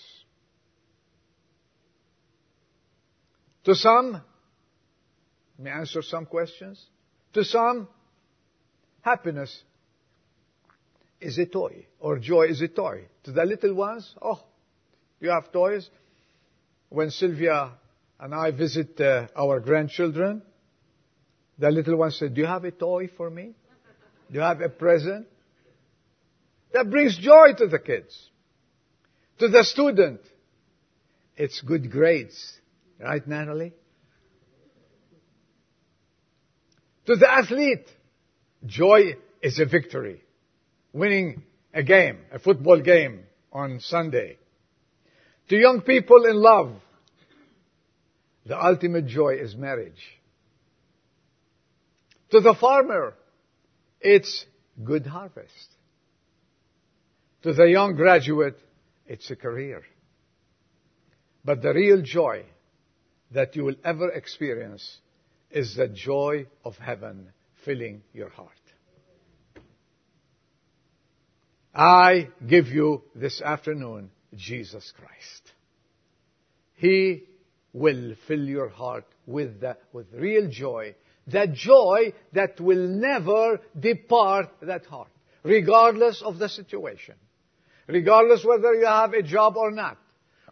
To 3.66 3.76
some, 3.76 4.22
let 5.58 5.66
me 5.66 5.72
answer 5.72 6.02
some 6.02 6.26
questions. 6.26 6.84
To 7.34 7.46
some, 7.46 7.88
happiness 9.02 9.64
is 11.22 11.38
a 11.38 11.46
toy, 11.46 11.86
or 12.00 12.20
joy 12.20 12.48
is 12.48 12.62
a 12.62 12.68
toy. 12.68 13.06
To 13.24 13.32
the 13.32 13.46
little 13.46 13.74
ones, 13.74 14.14
oh, 14.22 14.44
you 15.22 15.30
have 15.30 15.52
toys? 15.52 15.90
When 16.90 17.10
Sylvia 17.10 17.72
and 18.20 18.36
I 18.36 18.52
visit 18.52 19.00
uh, 19.00 19.28
our 19.36 19.60
grandchildren, 19.62 20.42
the 21.58 21.72
little 21.72 21.98
one 21.98 22.12
said, 22.12 22.34
Do 22.34 22.42
you 22.42 22.48
have 22.48 22.66
a 22.66 22.72
toy 22.72 23.10
for 23.16 23.30
me? 23.30 23.54
Do 24.30 24.36
you 24.36 24.42
have 24.42 24.62
a 24.62 24.70
present? 24.70 25.28
That 26.74 26.90
brings 26.90 27.18
joy 27.18 27.54
to 27.58 27.68
the 27.68 27.80
kids. 27.80 28.30
To 29.40 29.48
the 29.48 29.64
student, 29.64 30.22
it's 31.38 31.62
good 31.62 31.92
grades. 31.92 32.60
Right, 33.00 33.26
Natalie? 33.28 33.74
To 37.06 37.16
the 37.16 37.32
athlete, 37.32 37.88
joy 38.66 39.16
is 39.42 39.60
a 39.60 39.66
victory. 39.66 40.22
Winning 40.94 41.44
a 41.74 41.84
game, 41.84 42.20
a 42.32 42.40
football 42.40 42.80
game 42.82 43.24
on 43.52 43.80
Sunday. 43.80 44.38
To 45.50 45.56
young 45.56 45.82
people 45.82 46.26
in 46.26 46.36
love, 46.36 46.74
the 48.46 48.58
ultimate 48.58 49.06
joy 49.08 49.36
is 49.36 49.56
marriage. 49.56 50.02
To 52.32 52.40
the 52.40 52.56
farmer, 52.60 53.14
it's 54.02 54.46
good 54.84 55.06
harvest. 55.06 55.73
To 57.44 57.54
the 57.54 57.66
young 57.66 57.96
graduate, 57.96 58.58
it's 59.06 59.30
a 59.30 59.36
career. 59.36 59.84
But 61.44 61.62
the 61.62 61.74
real 61.74 62.02
joy 62.02 62.46
that 63.32 63.56
you 63.56 63.66
will 63.66 63.76
ever 63.84 64.10
experience 64.10 65.00
is 65.52 65.76
the 65.76 65.90
joy 65.90 66.48
of 66.64 66.78
heaven 66.78 67.34
filling 67.66 68.02
your 68.14 68.30
heart. 68.30 68.50
I 71.76 72.30
give 72.48 72.68
you 72.68 73.04
this 73.14 73.42
afternoon 73.42 74.12
Jesus 74.36 74.94
Christ. 74.98 75.52
He 76.76 77.24
will 77.74 78.16
fill 78.28 78.44
your 78.44 78.70
heart 78.70 79.06
with, 79.26 79.60
the, 79.60 79.78
with 79.92 80.08
real 80.14 80.48
joy 80.50 80.96
that 81.28 81.54
joy 81.54 82.14
that 82.34 82.60
will 82.60 82.88
never 82.88 83.60
depart 83.78 84.50
that 84.62 84.86
heart, 84.86 85.12
regardless 85.44 86.22
of 86.22 86.38
the 86.38 86.50
situation. 86.50 87.16
Regardless 87.88 88.46
whether 88.46 88.74
you 88.74 88.86
have 88.86 89.14
a 89.14 89.24
job 89.24 89.58
or 89.58 89.72
not, 89.72 89.98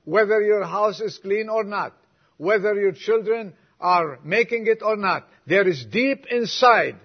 whether 0.04 0.42
your 0.42 0.64
house 0.64 1.00
is 1.00 1.18
clean 1.18 1.50
or 1.50 1.64
not, 1.64 1.96
whether 2.38 2.74
your 2.76 2.92
children 2.92 3.54
are 3.80 4.20
making 4.24 4.68
it 4.68 4.82
or 4.82 4.98
not, 4.98 5.28
there 5.46 5.68
is 5.68 5.86
deep 5.86 6.26
inside, 6.30 6.96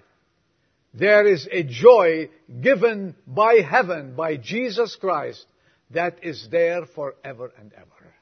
there 0.93 1.25
is 1.27 1.47
a 1.51 1.63
joy 1.63 2.29
given 2.61 3.15
by 3.25 3.55
heaven, 3.55 4.15
by 4.15 4.37
Jesus 4.37 4.95
Christ, 4.95 5.45
that 5.91 6.17
is 6.23 6.47
there 6.51 6.85
forever 6.85 7.51
and 7.59 7.71
ever. 7.73 8.13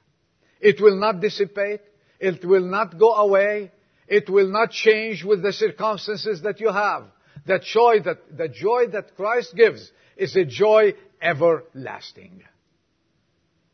It 0.59 0.81
will 0.81 0.99
not 0.99 1.21
dissipate. 1.21 1.81
It 2.19 2.45
will 2.45 2.65
not 2.65 2.97
go 2.97 3.13
away. 3.13 3.71
It 4.07 4.29
will 4.29 4.49
not 4.49 4.71
change 4.71 5.23
with 5.23 5.41
the 5.41 5.53
circumstances 5.53 6.41
that 6.41 6.59
you 6.59 6.71
have. 6.71 7.05
The 7.45 7.59
joy 7.59 7.99
that, 8.05 8.37
the 8.37 8.47
joy 8.47 8.87
that 8.91 9.15
Christ 9.15 9.55
gives 9.55 9.91
is 10.17 10.35
a 10.35 10.45
joy 10.45 10.93
everlasting. 11.25 12.43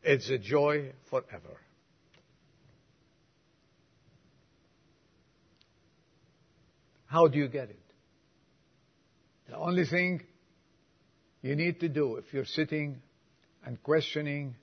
It's 0.01 0.29
a 0.29 0.37
joy 0.37 0.93
forever. 1.09 1.57
How 7.05 7.27
do 7.27 7.37
you 7.37 7.49
get 7.49 7.69
it? 7.69 7.79
The 9.49 9.57
only 9.57 9.85
thing 9.85 10.21
you 11.41 11.55
need 11.57 11.81
to 11.81 11.89
do 11.89 12.15
if 12.15 12.25
you're 12.31 12.45
sitting 12.45 13.01
and 13.65 13.83
questioning 13.83 14.55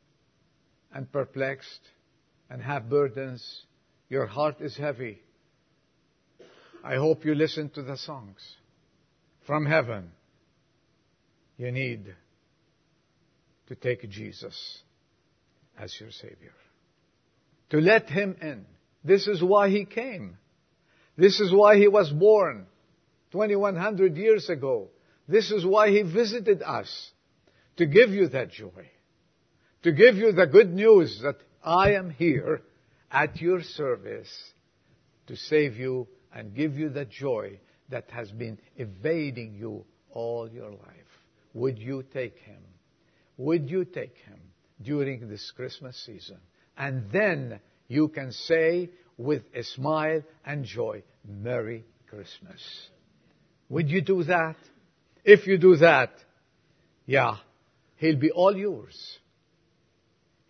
and 0.93 1.13
perplexed 1.13 1.81
and 2.49 2.63
have 2.63 2.89
burdens, 2.89 3.65
your 4.09 4.27
heart 4.27 4.63
is 4.63 4.77
heavy, 4.79 5.21
I 6.83 6.97
hope 6.97 7.27
you 7.27 7.35
listen 7.35 7.69
to 7.71 7.83
the 7.83 7.99
songs 7.99 8.41
from 9.47 9.67
heaven. 9.67 10.11
You 11.59 11.71
need 11.71 12.15
to 13.69 13.75
take 13.75 14.09
Jesus 14.09 14.83
as 15.79 15.95
your 16.01 16.11
Savior. 16.11 16.55
To 17.71 17.79
let 17.79 18.09
Him 18.09 18.37
in. 18.41 18.65
This 19.05 19.27
is 19.27 19.43
why 19.43 19.69
He 19.71 19.85
came. 19.85 20.37
This 21.17 21.41
is 21.41 21.53
why 21.53 21.77
He 21.77 21.89
was 21.89 22.11
born 22.11 22.67
2100 23.33 24.17
years 24.17 24.49
ago. 24.49 24.89
This 25.29 25.51
is 25.51 25.65
why 25.65 25.91
He 25.91 26.03
visited 26.03 26.63
us. 26.63 27.11
To 27.77 27.87
give 27.87 28.11
you 28.11 28.29
that 28.29 28.51
joy. 28.51 28.91
To 29.85 29.93
give 29.93 30.17
you 30.17 30.33
the 30.33 30.47
good 30.47 30.73
news 30.73 31.21
that 31.23 31.37
I 31.63 31.93
am 31.93 32.11
here 32.11 32.63
at 33.11 33.41
your 33.41 33.63
service 33.63 34.29
to 35.29 35.37
save 35.37 35.77
you 35.77 36.09
and 36.33 36.55
give 36.55 36.77
you 36.77 36.89
the 36.89 37.05
joy 37.05 37.59
that 37.91 38.11
has 38.11 38.31
been 38.31 38.59
evading 38.77 39.55
you 39.55 39.85
all 40.11 40.49
your 40.51 40.71
life. 40.71 40.81
Would 41.55 41.79
you 41.79 42.05
take 42.13 42.39
him? 42.39 42.61
Would 43.39 43.71
you 43.71 43.85
take 43.85 44.17
him 44.27 44.41
during 44.83 45.29
this 45.29 45.51
Christmas 45.53 45.97
season? 46.05 46.39
And 46.77 47.11
then 47.11 47.61
you 47.87 48.09
can 48.09 48.33
say 48.33 48.91
with 49.17 49.43
a 49.55 49.63
smile 49.63 50.23
and 50.45 50.65
joy, 50.65 51.03
Merry 51.27 51.85
Christmas. 52.09 52.61
Would 53.69 53.89
you 53.89 54.01
do 54.01 54.25
that? 54.25 54.57
If 55.25 55.47
you 55.47 55.57
do 55.59 55.77
that, 55.77 56.11
yeah, 57.07 57.37
he'll 57.97 58.19
be 58.19 58.31
all 58.31 58.57
yours. 58.57 59.19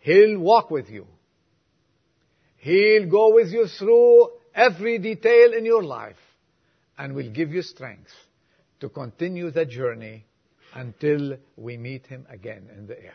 He'll 0.01 0.39
walk 0.39 0.71
with 0.71 0.89
you. 0.89 1.07
He'll 2.57 3.09
go 3.09 3.35
with 3.35 3.49
you 3.49 3.67
through 3.67 4.31
every 4.55 4.99
detail 4.99 5.53
in 5.53 5.65
your 5.65 5.83
life 5.83 6.17
and 6.97 7.15
will 7.15 7.31
give 7.31 7.53
you 7.53 7.63
strength 7.63 8.11
to 8.81 8.89
continue 8.89 9.51
the 9.51 9.65
journey 9.65 10.25
until 10.75 11.37
we 11.57 11.77
meet 11.77 12.07
Him 12.07 12.27
again 12.31 12.69
in 12.77 12.87
the 12.87 12.99
air. 12.99 13.15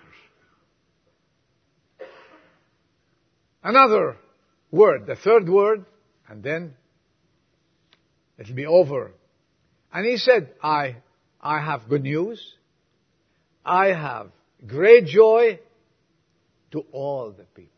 Another 3.64 4.18
word, 4.72 5.06
the 5.06 5.16
third 5.16 5.48
word, 5.48 5.86
and 6.28 6.44
then 6.44 6.74
it'll 8.38 8.56
be 8.56 8.66
over. 8.66 9.12
And 9.94 10.06
he 10.06 10.18
said, 10.18 10.50
I, 10.62 10.98
I 11.40 11.62
have 11.64 11.88
good 11.88 12.04
news. 12.04 12.44
I 13.66 13.88
have 13.88 14.32
great 14.66 15.06
joy 15.06 15.60
to 16.72 16.84
all 16.92 17.32
the 17.32 17.44
people. 17.44 17.70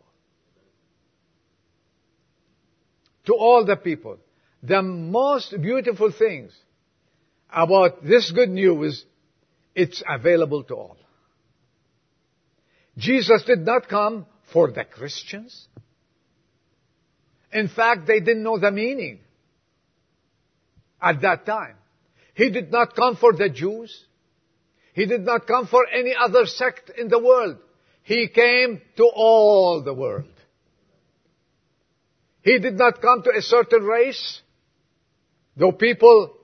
To 3.26 3.34
all 3.34 3.66
the 3.66 3.76
people. 3.76 4.18
The 4.64 4.82
most 4.82 5.54
beautiful 5.62 6.12
things 6.12 6.52
about 7.52 8.04
this 8.04 8.32
good 8.32 8.50
news, 8.50 9.06
it's 9.76 10.02
available 10.08 10.64
to 10.64 10.76
all. 10.76 10.98
Jesus 12.98 13.44
did 13.44 13.60
not 13.60 13.90
come 13.90 14.26
for 14.54 14.72
the 14.72 14.86
Christians. 14.86 15.68
In 17.52 17.68
fact, 17.68 18.08
they 18.08 18.20
didn't 18.20 18.44
know 18.44 18.58
the 18.58 18.72
meaning 18.72 19.20
at 21.02 21.22
that 21.22 21.46
time. 21.46 21.76
He 22.34 22.50
did 22.50 22.72
not 22.72 22.96
come 22.96 23.16
for 23.16 23.34
the 23.34 23.50
Jews. 23.50 24.06
He 24.94 25.06
did 25.06 25.22
not 25.22 25.46
come 25.46 25.68
for 25.68 25.86
any 25.88 26.14
other 26.18 26.46
sect 26.46 26.90
in 26.98 27.10
the 27.10 27.20
world. 27.20 27.58
He 28.04 28.28
came 28.28 28.82
to 28.98 29.04
all 29.14 29.82
the 29.84 29.94
world. 29.94 30.32
He 32.42 32.60
did 32.60 32.78
not 32.78 33.02
come 33.02 33.24
to 33.24 33.32
a 33.36 33.42
certain 33.42 33.84
race, 33.84 34.42
though 35.58 35.72
people 35.72 36.38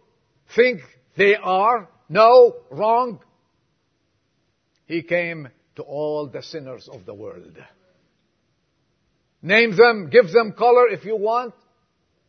think 0.55 0.81
they 1.15 1.35
are. 1.35 1.87
No, 2.11 2.57
wrong. 2.69 3.21
He 4.85 5.01
came 5.01 5.47
to 5.77 5.81
all 5.81 6.27
the 6.27 6.43
sinners 6.43 6.89
of 6.91 7.05
the 7.05 7.13
world. 7.13 7.57
Name 9.41 9.77
them, 9.77 10.09
give 10.09 10.29
them 10.29 10.51
color 10.51 10.89
if 10.89 11.05
you 11.05 11.15
want. 11.15 11.53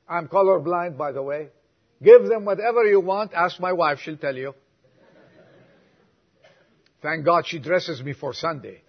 I'm 0.08 0.28
colorblind, 0.28 0.96
by 0.96 1.10
the 1.10 1.20
way. 1.20 1.48
Give 2.00 2.24
them 2.28 2.44
whatever 2.44 2.84
you 2.84 3.00
want. 3.00 3.34
Ask 3.34 3.58
my 3.58 3.72
wife, 3.72 3.98
she'll 4.04 4.16
tell 4.16 4.36
you. 4.36 4.54
Thank 7.02 7.24
God 7.24 7.44
she 7.48 7.58
dresses 7.58 8.00
me 8.00 8.12
for 8.12 8.32
Sunday. 8.32 8.82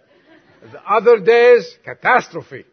The 0.70 0.80
other 0.80 1.18
days, 1.18 1.76
catastrophe. 1.84 2.66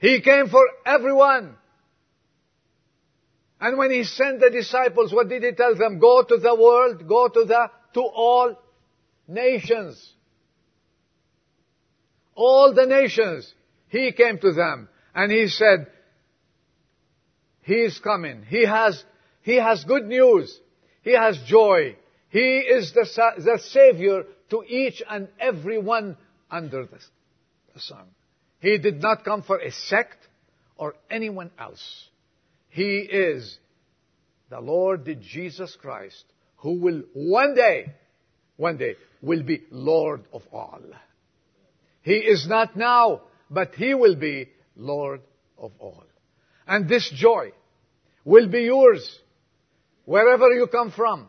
He 0.00 0.20
came 0.20 0.48
for 0.48 0.64
everyone. 0.84 1.54
And 3.60 3.76
when 3.76 3.90
he 3.90 4.04
sent 4.04 4.40
the 4.40 4.50
disciples, 4.50 5.12
what 5.12 5.28
did 5.28 5.42
he 5.42 5.52
tell 5.52 5.76
them? 5.76 5.98
Go 5.98 6.22
to 6.22 6.36
the 6.38 6.54
world, 6.54 7.06
go 7.06 7.28
to 7.28 7.44
the, 7.44 7.70
to 7.94 8.00
all 8.00 8.56
nations. 9.28 10.12
All 12.34 12.72
the 12.72 12.86
nations. 12.86 13.52
He 13.88 14.12
came 14.12 14.38
to 14.38 14.52
them 14.52 14.88
and 15.14 15.30
he 15.30 15.48
said, 15.48 15.88
He 17.62 17.74
is 17.74 17.98
coming. 17.98 18.44
He 18.48 18.64
has, 18.64 19.04
he 19.42 19.56
has 19.56 19.84
good 19.84 20.06
news. 20.06 20.58
He 21.02 21.12
has 21.12 21.38
joy. 21.46 21.96
He 22.30 22.58
is 22.58 22.92
the, 22.92 23.06
the 23.38 23.58
Savior 23.58 24.22
to 24.50 24.64
each 24.66 25.02
and 25.08 25.28
every 25.38 25.78
one 25.78 26.16
under 26.50 26.86
the, 26.86 26.98
the 27.74 27.80
sun. 27.80 28.06
He 28.60 28.78
did 28.78 29.02
not 29.02 29.24
come 29.24 29.42
for 29.42 29.58
a 29.58 29.70
sect 29.70 30.16
or 30.76 30.94
anyone 31.10 31.50
else. 31.58 32.09
He 32.70 32.98
is 32.98 33.58
the 34.48 34.60
Lord 34.60 35.08
Jesus 35.20 35.76
Christ 35.80 36.24
who 36.56 36.80
will 36.80 37.02
one 37.14 37.54
day, 37.54 37.92
one 38.56 38.76
day, 38.76 38.94
will 39.22 39.42
be 39.42 39.62
Lord 39.70 40.22
of 40.32 40.42
all. 40.52 40.80
He 42.02 42.14
is 42.14 42.46
not 42.48 42.76
now, 42.76 43.22
but 43.50 43.74
He 43.74 43.94
will 43.94 44.16
be 44.16 44.48
Lord 44.76 45.20
of 45.58 45.72
all. 45.78 46.04
And 46.66 46.88
this 46.88 47.10
joy 47.14 47.52
will 48.24 48.48
be 48.48 48.62
yours 48.62 49.18
wherever 50.04 50.48
you 50.50 50.66
come 50.66 50.92
from, 50.92 51.28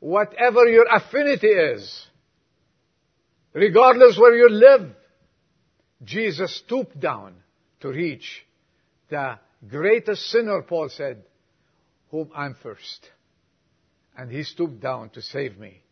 whatever 0.00 0.66
your 0.66 0.86
affinity 0.90 1.48
is, 1.48 2.06
regardless 3.52 4.18
where 4.18 4.34
you 4.34 4.48
live. 4.48 4.90
Jesus 6.04 6.56
stooped 6.64 6.98
down 7.00 7.34
to 7.80 7.88
reach 7.88 8.44
the 9.08 9.38
greatest 9.66 10.22
sinner, 10.30 10.62
Paul 10.62 10.88
said, 10.88 11.22
whom 12.10 12.30
I'm 12.34 12.54
first. 12.62 13.10
And 14.16 14.30
he 14.30 14.42
stooped 14.42 14.80
down 14.80 15.10
to 15.10 15.22
save 15.22 15.58
me 15.58 15.82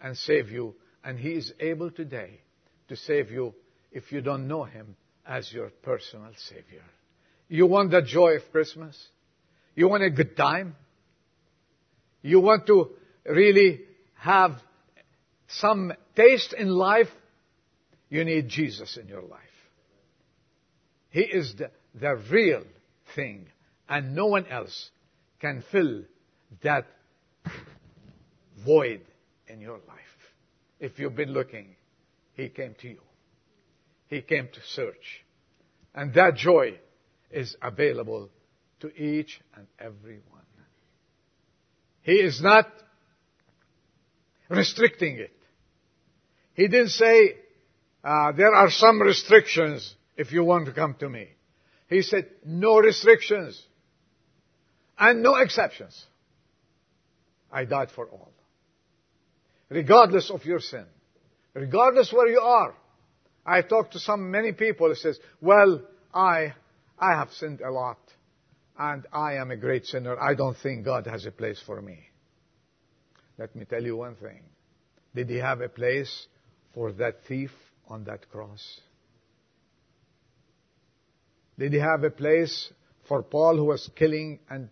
and 0.00 0.16
save 0.16 0.50
you. 0.50 0.74
And 1.04 1.18
he 1.18 1.32
is 1.32 1.52
able 1.60 1.90
today 1.90 2.40
to 2.88 2.96
save 2.96 3.30
you 3.30 3.54
if 3.92 4.10
you 4.10 4.20
don't 4.20 4.48
know 4.48 4.64
him 4.64 4.96
as 5.26 5.52
your 5.52 5.70
personal 5.82 6.30
Savior. 6.48 6.82
You 7.48 7.66
want 7.66 7.90
the 7.90 8.02
joy 8.02 8.36
of 8.36 8.50
Christmas? 8.50 8.96
You 9.74 9.88
want 9.88 10.02
a 10.02 10.10
good 10.10 10.36
time? 10.36 10.76
You 12.22 12.40
want 12.40 12.66
to 12.68 12.90
really 13.26 13.80
have 14.16 14.52
some 15.48 15.92
taste 16.16 16.54
in 16.54 16.68
life? 16.68 17.08
You 18.08 18.24
need 18.24 18.48
Jesus 18.48 18.96
in 18.96 19.08
your 19.08 19.22
life. 19.22 19.40
He 21.10 21.20
is 21.20 21.54
the, 21.56 21.70
the 21.94 22.16
real 22.30 22.62
thing, 23.14 23.46
and 23.88 24.14
no 24.14 24.26
one 24.26 24.46
else 24.46 24.90
can 25.40 25.62
fill 25.70 26.02
that 26.62 26.86
void 28.64 29.02
in 29.48 29.60
your 29.60 29.78
life. 29.88 30.00
If 30.80 30.98
you've 30.98 31.16
been 31.16 31.32
looking, 31.32 31.76
He 32.34 32.48
came 32.48 32.74
to 32.80 32.88
you. 32.88 33.00
He 34.08 34.20
came 34.20 34.48
to 34.48 34.60
search. 34.74 35.24
And 35.94 36.12
that 36.14 36.36
joy 36.36 36.78
is 37.30 37.56
available 37.62 38.30
to 38.80 38.88
each 39.00 39.40
and 39.56 39.66
every 39.78 40.20
one. 40.30 40.42
He 42.02 42.12
is 42.12 42.42
not 42.42 42.66
restricting 44.48 45.16
it. 45.16 45.32
He 46.54 46.68
didn't 46.68 46.90
say, 46.90 47.36
uh, 48.04 48.32
there 48.32 48.54
are 48.54 48.70
some 48.70 49.00
restrictions 49.00 49.94
if 50.16 50.32
you 50.32 50.44
want 50.44 50.66
to 50.66 50.72
come 50.72 50.94
to 51.00 51.08
me. 51.08 51.28
He 51.94 52.02
said, 52.02 52.28
no 52.44 52.80
restrictions 52.80 53.62
and 54.98 55.22
no 55.22 55.36
exceptions. 55.36 56.04
I 57.52 57.66
died 57.66 57.92
for 57.92 58.08
all. 58.08 58.32
Regardless 59.68 60.28
of 60.28 60.44
your 60.44 60.58
sin. 60.58 60.86
Regardless 61.54 62.12
where 62.12 62.26
you 62.26 62.40
are. 62.40 62.74
I 63.46 63.62
talked 63.62 63.92
to 63.92 64.00
some 64.00 64.28
many 64.32 64.50
people 64.50 64.88
who 64.88 64.96
says, 64.96 65.20
well, 65.40 65.82
I, 66.12 66.54
I 66.98 67.12
have 67.12 67.30
sinned 67.30 67.60
a 67.60 67.70
lot 67.70 68.00
and 68.76 69.06
I 69.12 69.34
am 69.34 69.52
a 69.52 69.56
great 69.56 69.86
sinner. 69.86 70.18
I 70.18 70.34
don't 70.34 70.56
think 70.56 70.84
God 70.84 71.06
has 71.06 71.26
a 71.26 71.30
place 71.30 71.62
for 71.64 71.80
me. 71.80 72.00
Let 73.38 73.54
me 73.54 73.66
tell 73.66 73.84
you 73.84 73.98
one 73.98 74.16
thing. 74.16 74.42
Did 75.14 75.30
he 75.30 75.36
have 75.36 75.60
a 75.60 75.68
place 75.68 76.26
for 76.74 76.90
that 76.94 77.18
thief 77.28 77.52
on 77.86 78.02
that 78.04 78.28
cross? 78.30 78.80
Did 81.58 81.72
he 81.72 81.78
have 81.78 82.04
a 82.04 82.10
place 82.10 82.72
for 83.06 83.22
Paul 83.22 83.56
who 83.56 83.64
was 83.64 83.88
killing 83.96 84.40
and 84.48 84.68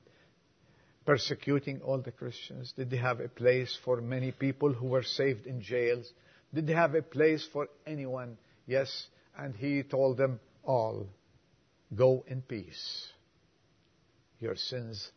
persecuting 1.05 1.81
all 1.83 1.99
the 1.99 2.13
Christians? 2.13 2.73
Did 2.77 2.91
he 2.91 2.99
have 2.99 3.21
a 3.21 3.29
place 3.29 3.79
for 3.85 4.01
many 4.01 4.33
people 4.33 4.73
who 4.73 4.87
were 4.87 5.03
saved 5.03 5.47
in 5.47 5.63
jails? 5.63 6.13
Did 6.55 6.69
he 6.69 6.75
have 6.75 6.95
a 6.95 7.03
place 7.03 7.47
for 7.53 7.69
anyone 7.87 8.37
Yes, 8.67 9.07
and 9.37 9.55
he 9.55 9.83
told 9.83 10.17
them 10.17 10.41
all, 10.65 11.07
Go 11.95 12.25
in 12.27 12.43
peace. 12.43 13.07
Your 14.41 14.57
sins 14.57 15.11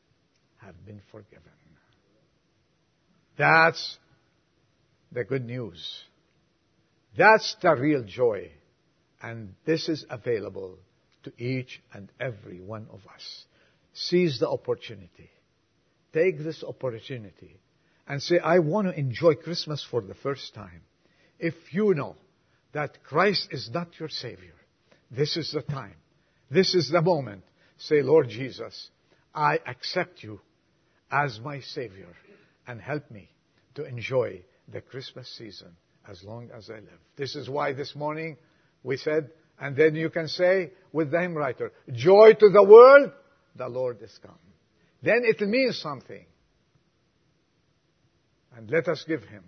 have 0.58 0.86
been 0.86 1.01
forgiven. 1.12 1.51
That's 3.38 3.97
the 5.12 5.23
good 5.23 5.45
news. 5.45 6.04
That's 7.17 7.56
the 7.62 7.75
real 7.75 8.04
joy. 8.04 8.51
And 9.21 9.56
this 9.65 9.88
is 9.88 10.06
available 10.10 10.78
to 11.25 11.43
each 11.43 11.81
and 11.93 12.11
every 12.19 12.59
one 12.61 12.88
of 12.91 13.01
us. 13.13 13.45
Seize 13.93 14.39
the 14.39 14.49
opportunity. 14.49 15.29
Take 16.13 16.43
this 16.43 16.63
opportunity 16.63 17.59
and 18.07 18.21
say, 18.21 18.39
I 18.39 18.59
want 18.59 18.88
to 18.88 18.97
enjoy 18.97 19.35
Christmas 19.35 19.85
for 19.89 20.01
the 20.01 20.13
first 20.15 20.53
time. 20.53 20.81
If 21.39 21.55
you 21.71 21.93
know 21.93 22.15
that 22.73 23.03
Christ 23.03 23.49
is 23.51 23.69
not 23.73 23.99
your 23.99 24.09
Savior, 24.09 24.53
this 25.11 25.35
is 25.38 25.51
the 25.51 25.61
time. 25.61 25.95
This 26.49 26.73
is 26.75 26.89
the 26.89 27.01
moment. 27.01 27.43
Say, 27.77 28.01
Lord 28.01 28.29
Jesus, 28.29 28.89
I 29.33 29.59
accept 29.65 30.23
you 30.23 30.39
as 31.11 31.39
my 31.43 31.59
Savior 31.59 32.13
and 32.67 32.79
help 32.79 33.09
me 33.11 33.29
to 33.75 33.85
enjoy 33.85 34.41
the 34.71 34.81
Christmas 34.81 35.29
season 35.38 35.75
as 36.09 36.23
long 36.23 36.49
as 36.55 36.69
I 36.69 36.75
live. 36.75 36.99
This 37.17 37.35
is 37.35 37.49
why 37.49 37.73
this 37.73 37.95
morning 37.95 38.38
we 38.83 38.97
said, 38.97 39.31
and 39.60 39.76
then 39.76 39.96
you 39.96 40.10
can 40.10 40.28
say 40.28 40.72
with 40.91 41.12
the 41.12 41.20
hymn 41.20 41.36
writer, 41.36 41.72
joy 41.91 42.34
to 42.34 42.50
the 42.50 42.63
world, 42.63 43.12
the 43.56 43.68
Lord 43.68 44.02
is 44.02 44.18
come. 44.22 44.38
Then 45.02 45.22
it 45.24 45.39
means 45.41 45.80
something. 45.80 46.26
And 48.56 48.70
let 48.70 48.88
us 48.88 49.04
give 49.08 49.24
him 49.24 49.44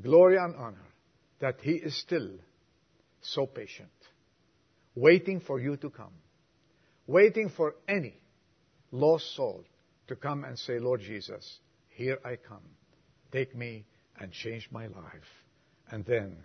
glory 0.00 0.36
and 0.36 0.54
honor 0.56 0.88
that 1.40 1.56
he 1.60 1.72
is 1.72 1.96
still 1.96 2.30
so 3.20 3.46
patient, 3.46 3.90
waiting 4.94 5.40
for 5.40 5.60
you 5.60 5.76
to 5.76 5.90
come, 5.90 6.14
waiting 7.06 7.48
for 7.48 7.74
any 7.88 8.14
lost 8.90 9.34
soul 9.34 9.64
to 10.08 10.16
come 10.16 10.44
and 10.44 10.58
say, 10.58 10.78
Lord 10.78 11.00
Jesus, 11.00 11.58
here 11.88 12.18
I 12.24 12.36
come. 12.36 12.62
Take 13.32 13.56
me 13.56 13.84
and 14.18 14.32
change 14.32 14.68
my 14.70 14.86
life. 14.86 15.30
And 15.90 16.04
then 16.04 16.36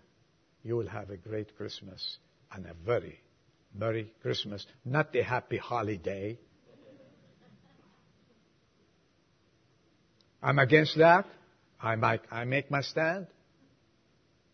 you 0.64 0.76
will 0.76 0.88
have 0.88 1.10
a 1.10 1.18
great 1.18 1.56
Christmas 1.58 2.18
and 2.52 2.66
a 2.66 2.74
very 2.86 3.20
Merry 3.74 4.12
Christmas, 4.22 4.66
not 4.86 5.16
a 5.16 5.24
happy 5.24 5.58
holiday. 5.58 6.38
I'm 10.42 10.60
against 10.60 10.98
that. 10.98 11.26
I 11.82 11.96
make, 11.96 12.22
I 12.32 12.46
make 12.46 12.72
my 12.72 12.82
stand. 12.82 13.28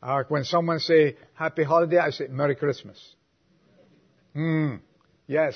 Uh, 0.01 0.23
when 0.27 0.43
someone 0.43 0.79
say 0.79 1.15
happy 1.33 1.63
holiday, 1.63 1.97
I 1.97 2.09
say 2.09 2.27
Merry 2.27 2.55
Christmas. 2.55 2.99
Hmm. 4.33 4.75
Yes. 5.27 5.55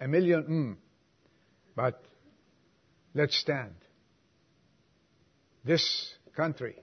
A 0.00 0.08
million 0.08 0.42
hmm. 0.42 0.72
But 1.74 2.02
let's 3.14 3.38
stand. 3.38 3.74
This 5.64 6.14
country 6.36 6.76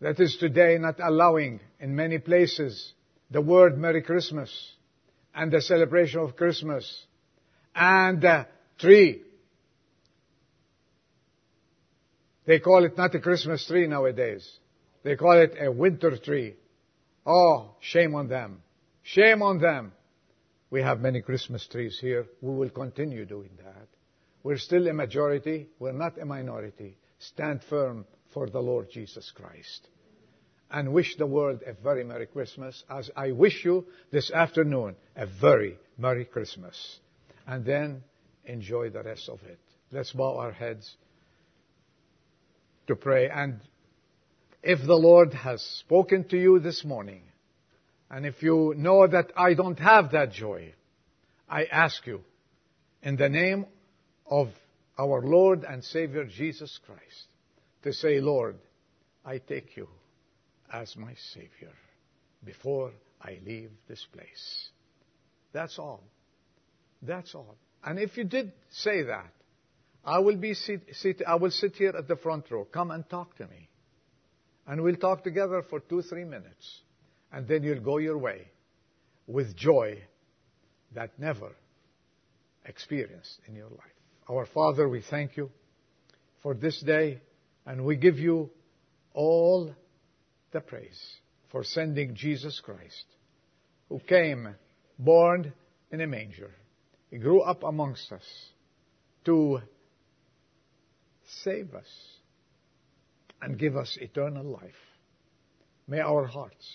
that 0.00 0.20
is 0.20 0.36
today 0.36 0.78
not 0.78 1.00
allowing 1.00 1.60
in 1.80 1.94
many 1.94 2.18
places 2.18 2.92
the 3.30 3.40
word 3.40 3.78
Merry 3.78 4.02
Christmas 4.02 4.50
and 5.34 5.52
the 5.52 5.60
celebration 5.60 6.20
of 6.20 6.36
Christmas 6.36 7.06
and 7.74 8.20
the 8.22 8.46
tree 8.78 9.22
They 12.48 12.60
call 12.60 12.82
it 12.86 12.96
not 12.96 13.14
a 13.14 13.20
Christmas 13.20 13.66
tree 13.66 13.86
nowadays. 13.86 14.50
They 15.02 15.16
call 15.16 15.38
it 15.38 15.54
a 15.60 15.70
winter 15.70 16.16
tree. 16.16 16.54
Oh, 17.26 17.72
shame 17.80 18.14
on 18.14 18.28
them. 18.28 18.62
Shame 19.02 19.42
on 19.42 19.58
them. 19.58 19.92
We 20.70 20.80
have 20.80 20.98
many 20.98 21.20
Christmas 21.20 21.66
trees 21.66 21.98
here. 22.00 22.24
We 22.40 22.54
will 22.54 22.70
continue 22.70 23.26
doing 23.26 23.50
that. 23.62 23.88
We're 24.42 24.56
still 24.56 24.88
a 24.88 24.94
majority. 24.94 25.68
We're 25.78 25.92
not 25.92 26.18
a 26.18 26.24
minority. 26.24 26.96
Stand 27.18 27.64
firm 27.68 28.06
for 28.38 28.48
the 28.48 28.60
Lord 28.60 28.88
Jesus 28.88 29.32
Christ. 29.34 29.88
And 30.70 30.92
wish 30.92 31.16
the 31.16 31.26
world 31.26 31.62
a 31.66 31.72
very 31.72 32.04
Merry 32.04 32.26
Christmas 32.26 32.84
as 32.88 33.10
I 33.16 33.32
wish 33.32 33.64
you 33.64 33.86
this 34.12 34.30
afternoon 34.30 34.94
a 35.16 35.26
very 35.26 35.76
Merry 35.96 36.24
Christmas. 36.24 37.00
And 37.48 37.64
then 37.64 38.04
enjoy 38.44 38.90
the 38.90 39.02
rest 39.02 39.28
of 39.28 39.42
it. 39.42 39.58
Let's 39.90 40.12
bow 40.12 40.38
our 40.38 40.52
heads 40.52 40.94
to 42.86 42.94
pray. 42.94 43.28
And 43.28 43.58
if 44.62 44.86
the 44.86 44.94
Lord 44.94 45.34
has 45.34 45.60
spoken 45.60 46.22
to 46.28 46.36
you 46.38 46.60
this 46.60 46.84
morning, 46.84 47.22
and 48.08 48.24
if 48.24 48.40
you 48.40 48.72
know 48.76 49.04
that 49.04 49.32
I 49.36 49.54
don't 49.54 49.80
have 49.80 50.12
that 50.12 50.30
joy, 50.30 50.74
I 51.48 51.64
ask 51.64 52.06
you, 52.06 52.20
in 53.02 53.16
the 53.16 53.28
name 53.28 53.66
of 54.30 54.48
our 54.96 55.22
Lord 55.22 55.64
and 55.64 55.82
Savior 55.82 56.24
Jesus 56.24 56.78
Christ, 56.86 57.27
to 57.82 57.92
say, 57.92 58.20
Lord, 58.20 58.58
I 59.24 59.38
take 59.38 59.76
you 59.76 59.88
as 60.72 60.96
my 60.96 61.14
Savior 61.32 61.72
before 62.44 62.92
I 63.20 63.38
leave 63.44 63.70
this 63.88 64.04
place. 64.12 64.68
That's 65.52 65.78
all. 65.78 66.02
That's 67.02 67.34
all. 67.34 67.56
And 67.84 67.98
if 67.98 68.16
you 68.16 68.24
did 68.24 68.52
say 68.70 69.02
that, 69.04 69.32
I 70.04 70.18
will 70.20 70.36
be 70.36 70.54
sit, 70.54 70.82
sit, 70.92 71.22
I 71.26 71.36
will 71.36 71.50
sit 71.50 71.76
here 71.76 71.94
at 71.96 72.08
the 72.08 72.16
front 72.16 72.50
row. 72.50 72.64
Come 72.64 72.90
and 72.90 73.08
talk 73.08 73.36
to 73.36 73.46
me. 73.46 73.68
And 74.66 74.82
we'll 74.82 74.96
talk 74.96 75.24
together 75.24 75.62
for 75.68 75.80
two, 75.80 76.02
three 76.02 76.24
minutes. 76.24 76.80
And 77.32 77.46
then 77.46 77.62
you'll 77.62 77.80
go 77.80 77.98
your 77.98 78.18
way 78.18 78.48
with 79.26 79.56
joy 79.56 80.02
that 80.94 81.18
never 81.18 81.54
experienced 82.64 83.40
in 83.46 83.54
your 83.54 83.68
life. 83.68 83.96
Our 84.30 84.46
Father, 84.46 84.88
we 84.88 85.02
thank 85.02 85.36
you 85.36 85.50
for 86.42 86.54
this 86.54 86.80
day 86.80 87.20
and 87.68 87.84
we 87.84 87.96
give 87.96 88.18
you 88.18 88.50
all 89.12 89.74
the 90.52 90.60
praise 90.60 90.98
for 91.52 91.62
sending 91.62 92.14
Jesus 92.14 92.60
Christ, 92.60 93.04
who 93.90 94.00
came 94.00 94.54
born 94.98 95.52
in 95.92 96.00
a 96.00 96.06
manger. 96.06 96.50
He 97.10 97.18
grew 97.18 97.42
up 97.42 97.62
amongst 97.62 98.10
us 98.10 98.24
to 99.26 99.60
save 101.42 101.74
us 101.74 101.88
and 103.42 103.58
give 103.58 103.76
us 103.76 103.98
eternal 104.00 104.44
life. 104.44 104.82
May 105.86 106.00
our 106.00 106.24
hearts 106.24 106.66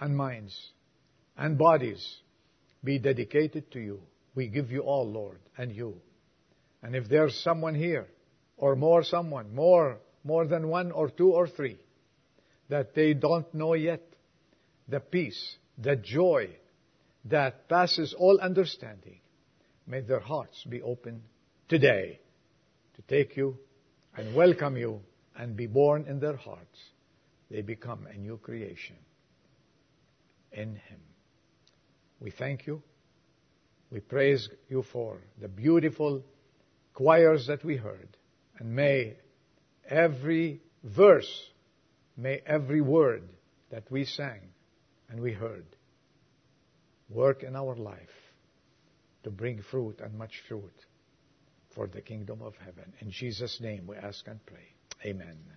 and 0.00 0.16
minds 0.16 0.58
and 1.36 1.56
bodies 1.56 2.04
be 2.82 2.98
dedicated 2.98 3.70
to 3.72 3.80
you. 3.80 4.00
We 4.34 4.48
give 4.48 4.72
you 4.72 4.80
all, 4.80 5.08
Lord, 5.08 5.38
and 5.56 5.70
you. 5.70 6.00
And 6.82 6.96
if 6.96 7.08
there's 7.08 7.38
someone 7.44 7.76
here, 7.76 8.08
or 8.56 8.74
more 8.74 9.04
someone, 9.04 9.54
more, 9.54 9.98
more 10.26 10.46
than 10.46 10.68
one 10.68 10.90
or 10.90 11.08
two 11.08 11.32
or 11.32 11.46
three, 11.46 11.78
that 12.68 12.94
they 12.94 13.14
don't 13.14 13.52
know 13.54 13.74
yet 13.74 14.02
the 14.88 15.00
peace, 15.00 15.56
the 15.78 15.94
joy 15.96 16.48
that 17.26 17.68
passes 17.68 18.14
all 18.18 18.38
understanding, 18.40 19.20
may 19.86 20.00
their 20.00 20.20
hearts 20.20 20.64
be 20.64 20.82
open 20.82 21.22
today 21.68 22.18
to 22.96 23.02
take 23.02 23.36
you 23.36 23.56
and 24.16 24.34
welcome 24.34 24.76
you 24.76 25.00
and 25.36 25.56
be 25.56 25.66
born 25.66 26.06
in 26.08 26.18
their 26.18 26.36
hearts, 26.36 26.78
they 27.50 27.62
become 27.62 28.06
a 28.12 28.16
new 28.16 28.36
creation 28.38 28.96
in 30.52 30.74
Him. 30.74 31.00
We 32.20 32.30
thank 32.30 32.66
you. 32.66 32.82
We 33.90 34.00
praise 34.00 34.48
you 34.68 34.84
for 34.92 35.18
the 35.40 35.48
beautiful 35.48 36.22
choirs 36.94 37.46
that 37.46 37.64
we 37.64 37.76
heard. 37.76 38.16
And 38.58 38.74
may 38.74 39.16
every 39.88 40.60
verse, 40.82 41.50
may 42.16 42.40
every 42.46 42.80
word 42.80 43.28
that 43.70 43.90
we 43.90 44.04
sang 44.04 44.40
and 45.08 45.20
we 45.20 45.32
heard 45.32 45.66
work 47.08 47.42
in 47.42 47.54
our 47.54 47.76
life 47.76 47.98
to 49.22 49.30
bring 49.30 49.62
fruit 49.62 50.00
and 50.00 50.16
much 50.16 50.42
fruit 50.48 50.84
for 51.74 51.86
the 51.86 52.00
kingdom 52.00 52.40
of 52.42 52.54
heaven. 52.56 52.92
In 53.00 53.10
Jesus' 53.10 53.60
name 53.60 53.86
we 53.86 53.96
ask 53.96 54.26
and 54.26 54.44
pray. 54.46 54.74
Amen. 55.04 55.55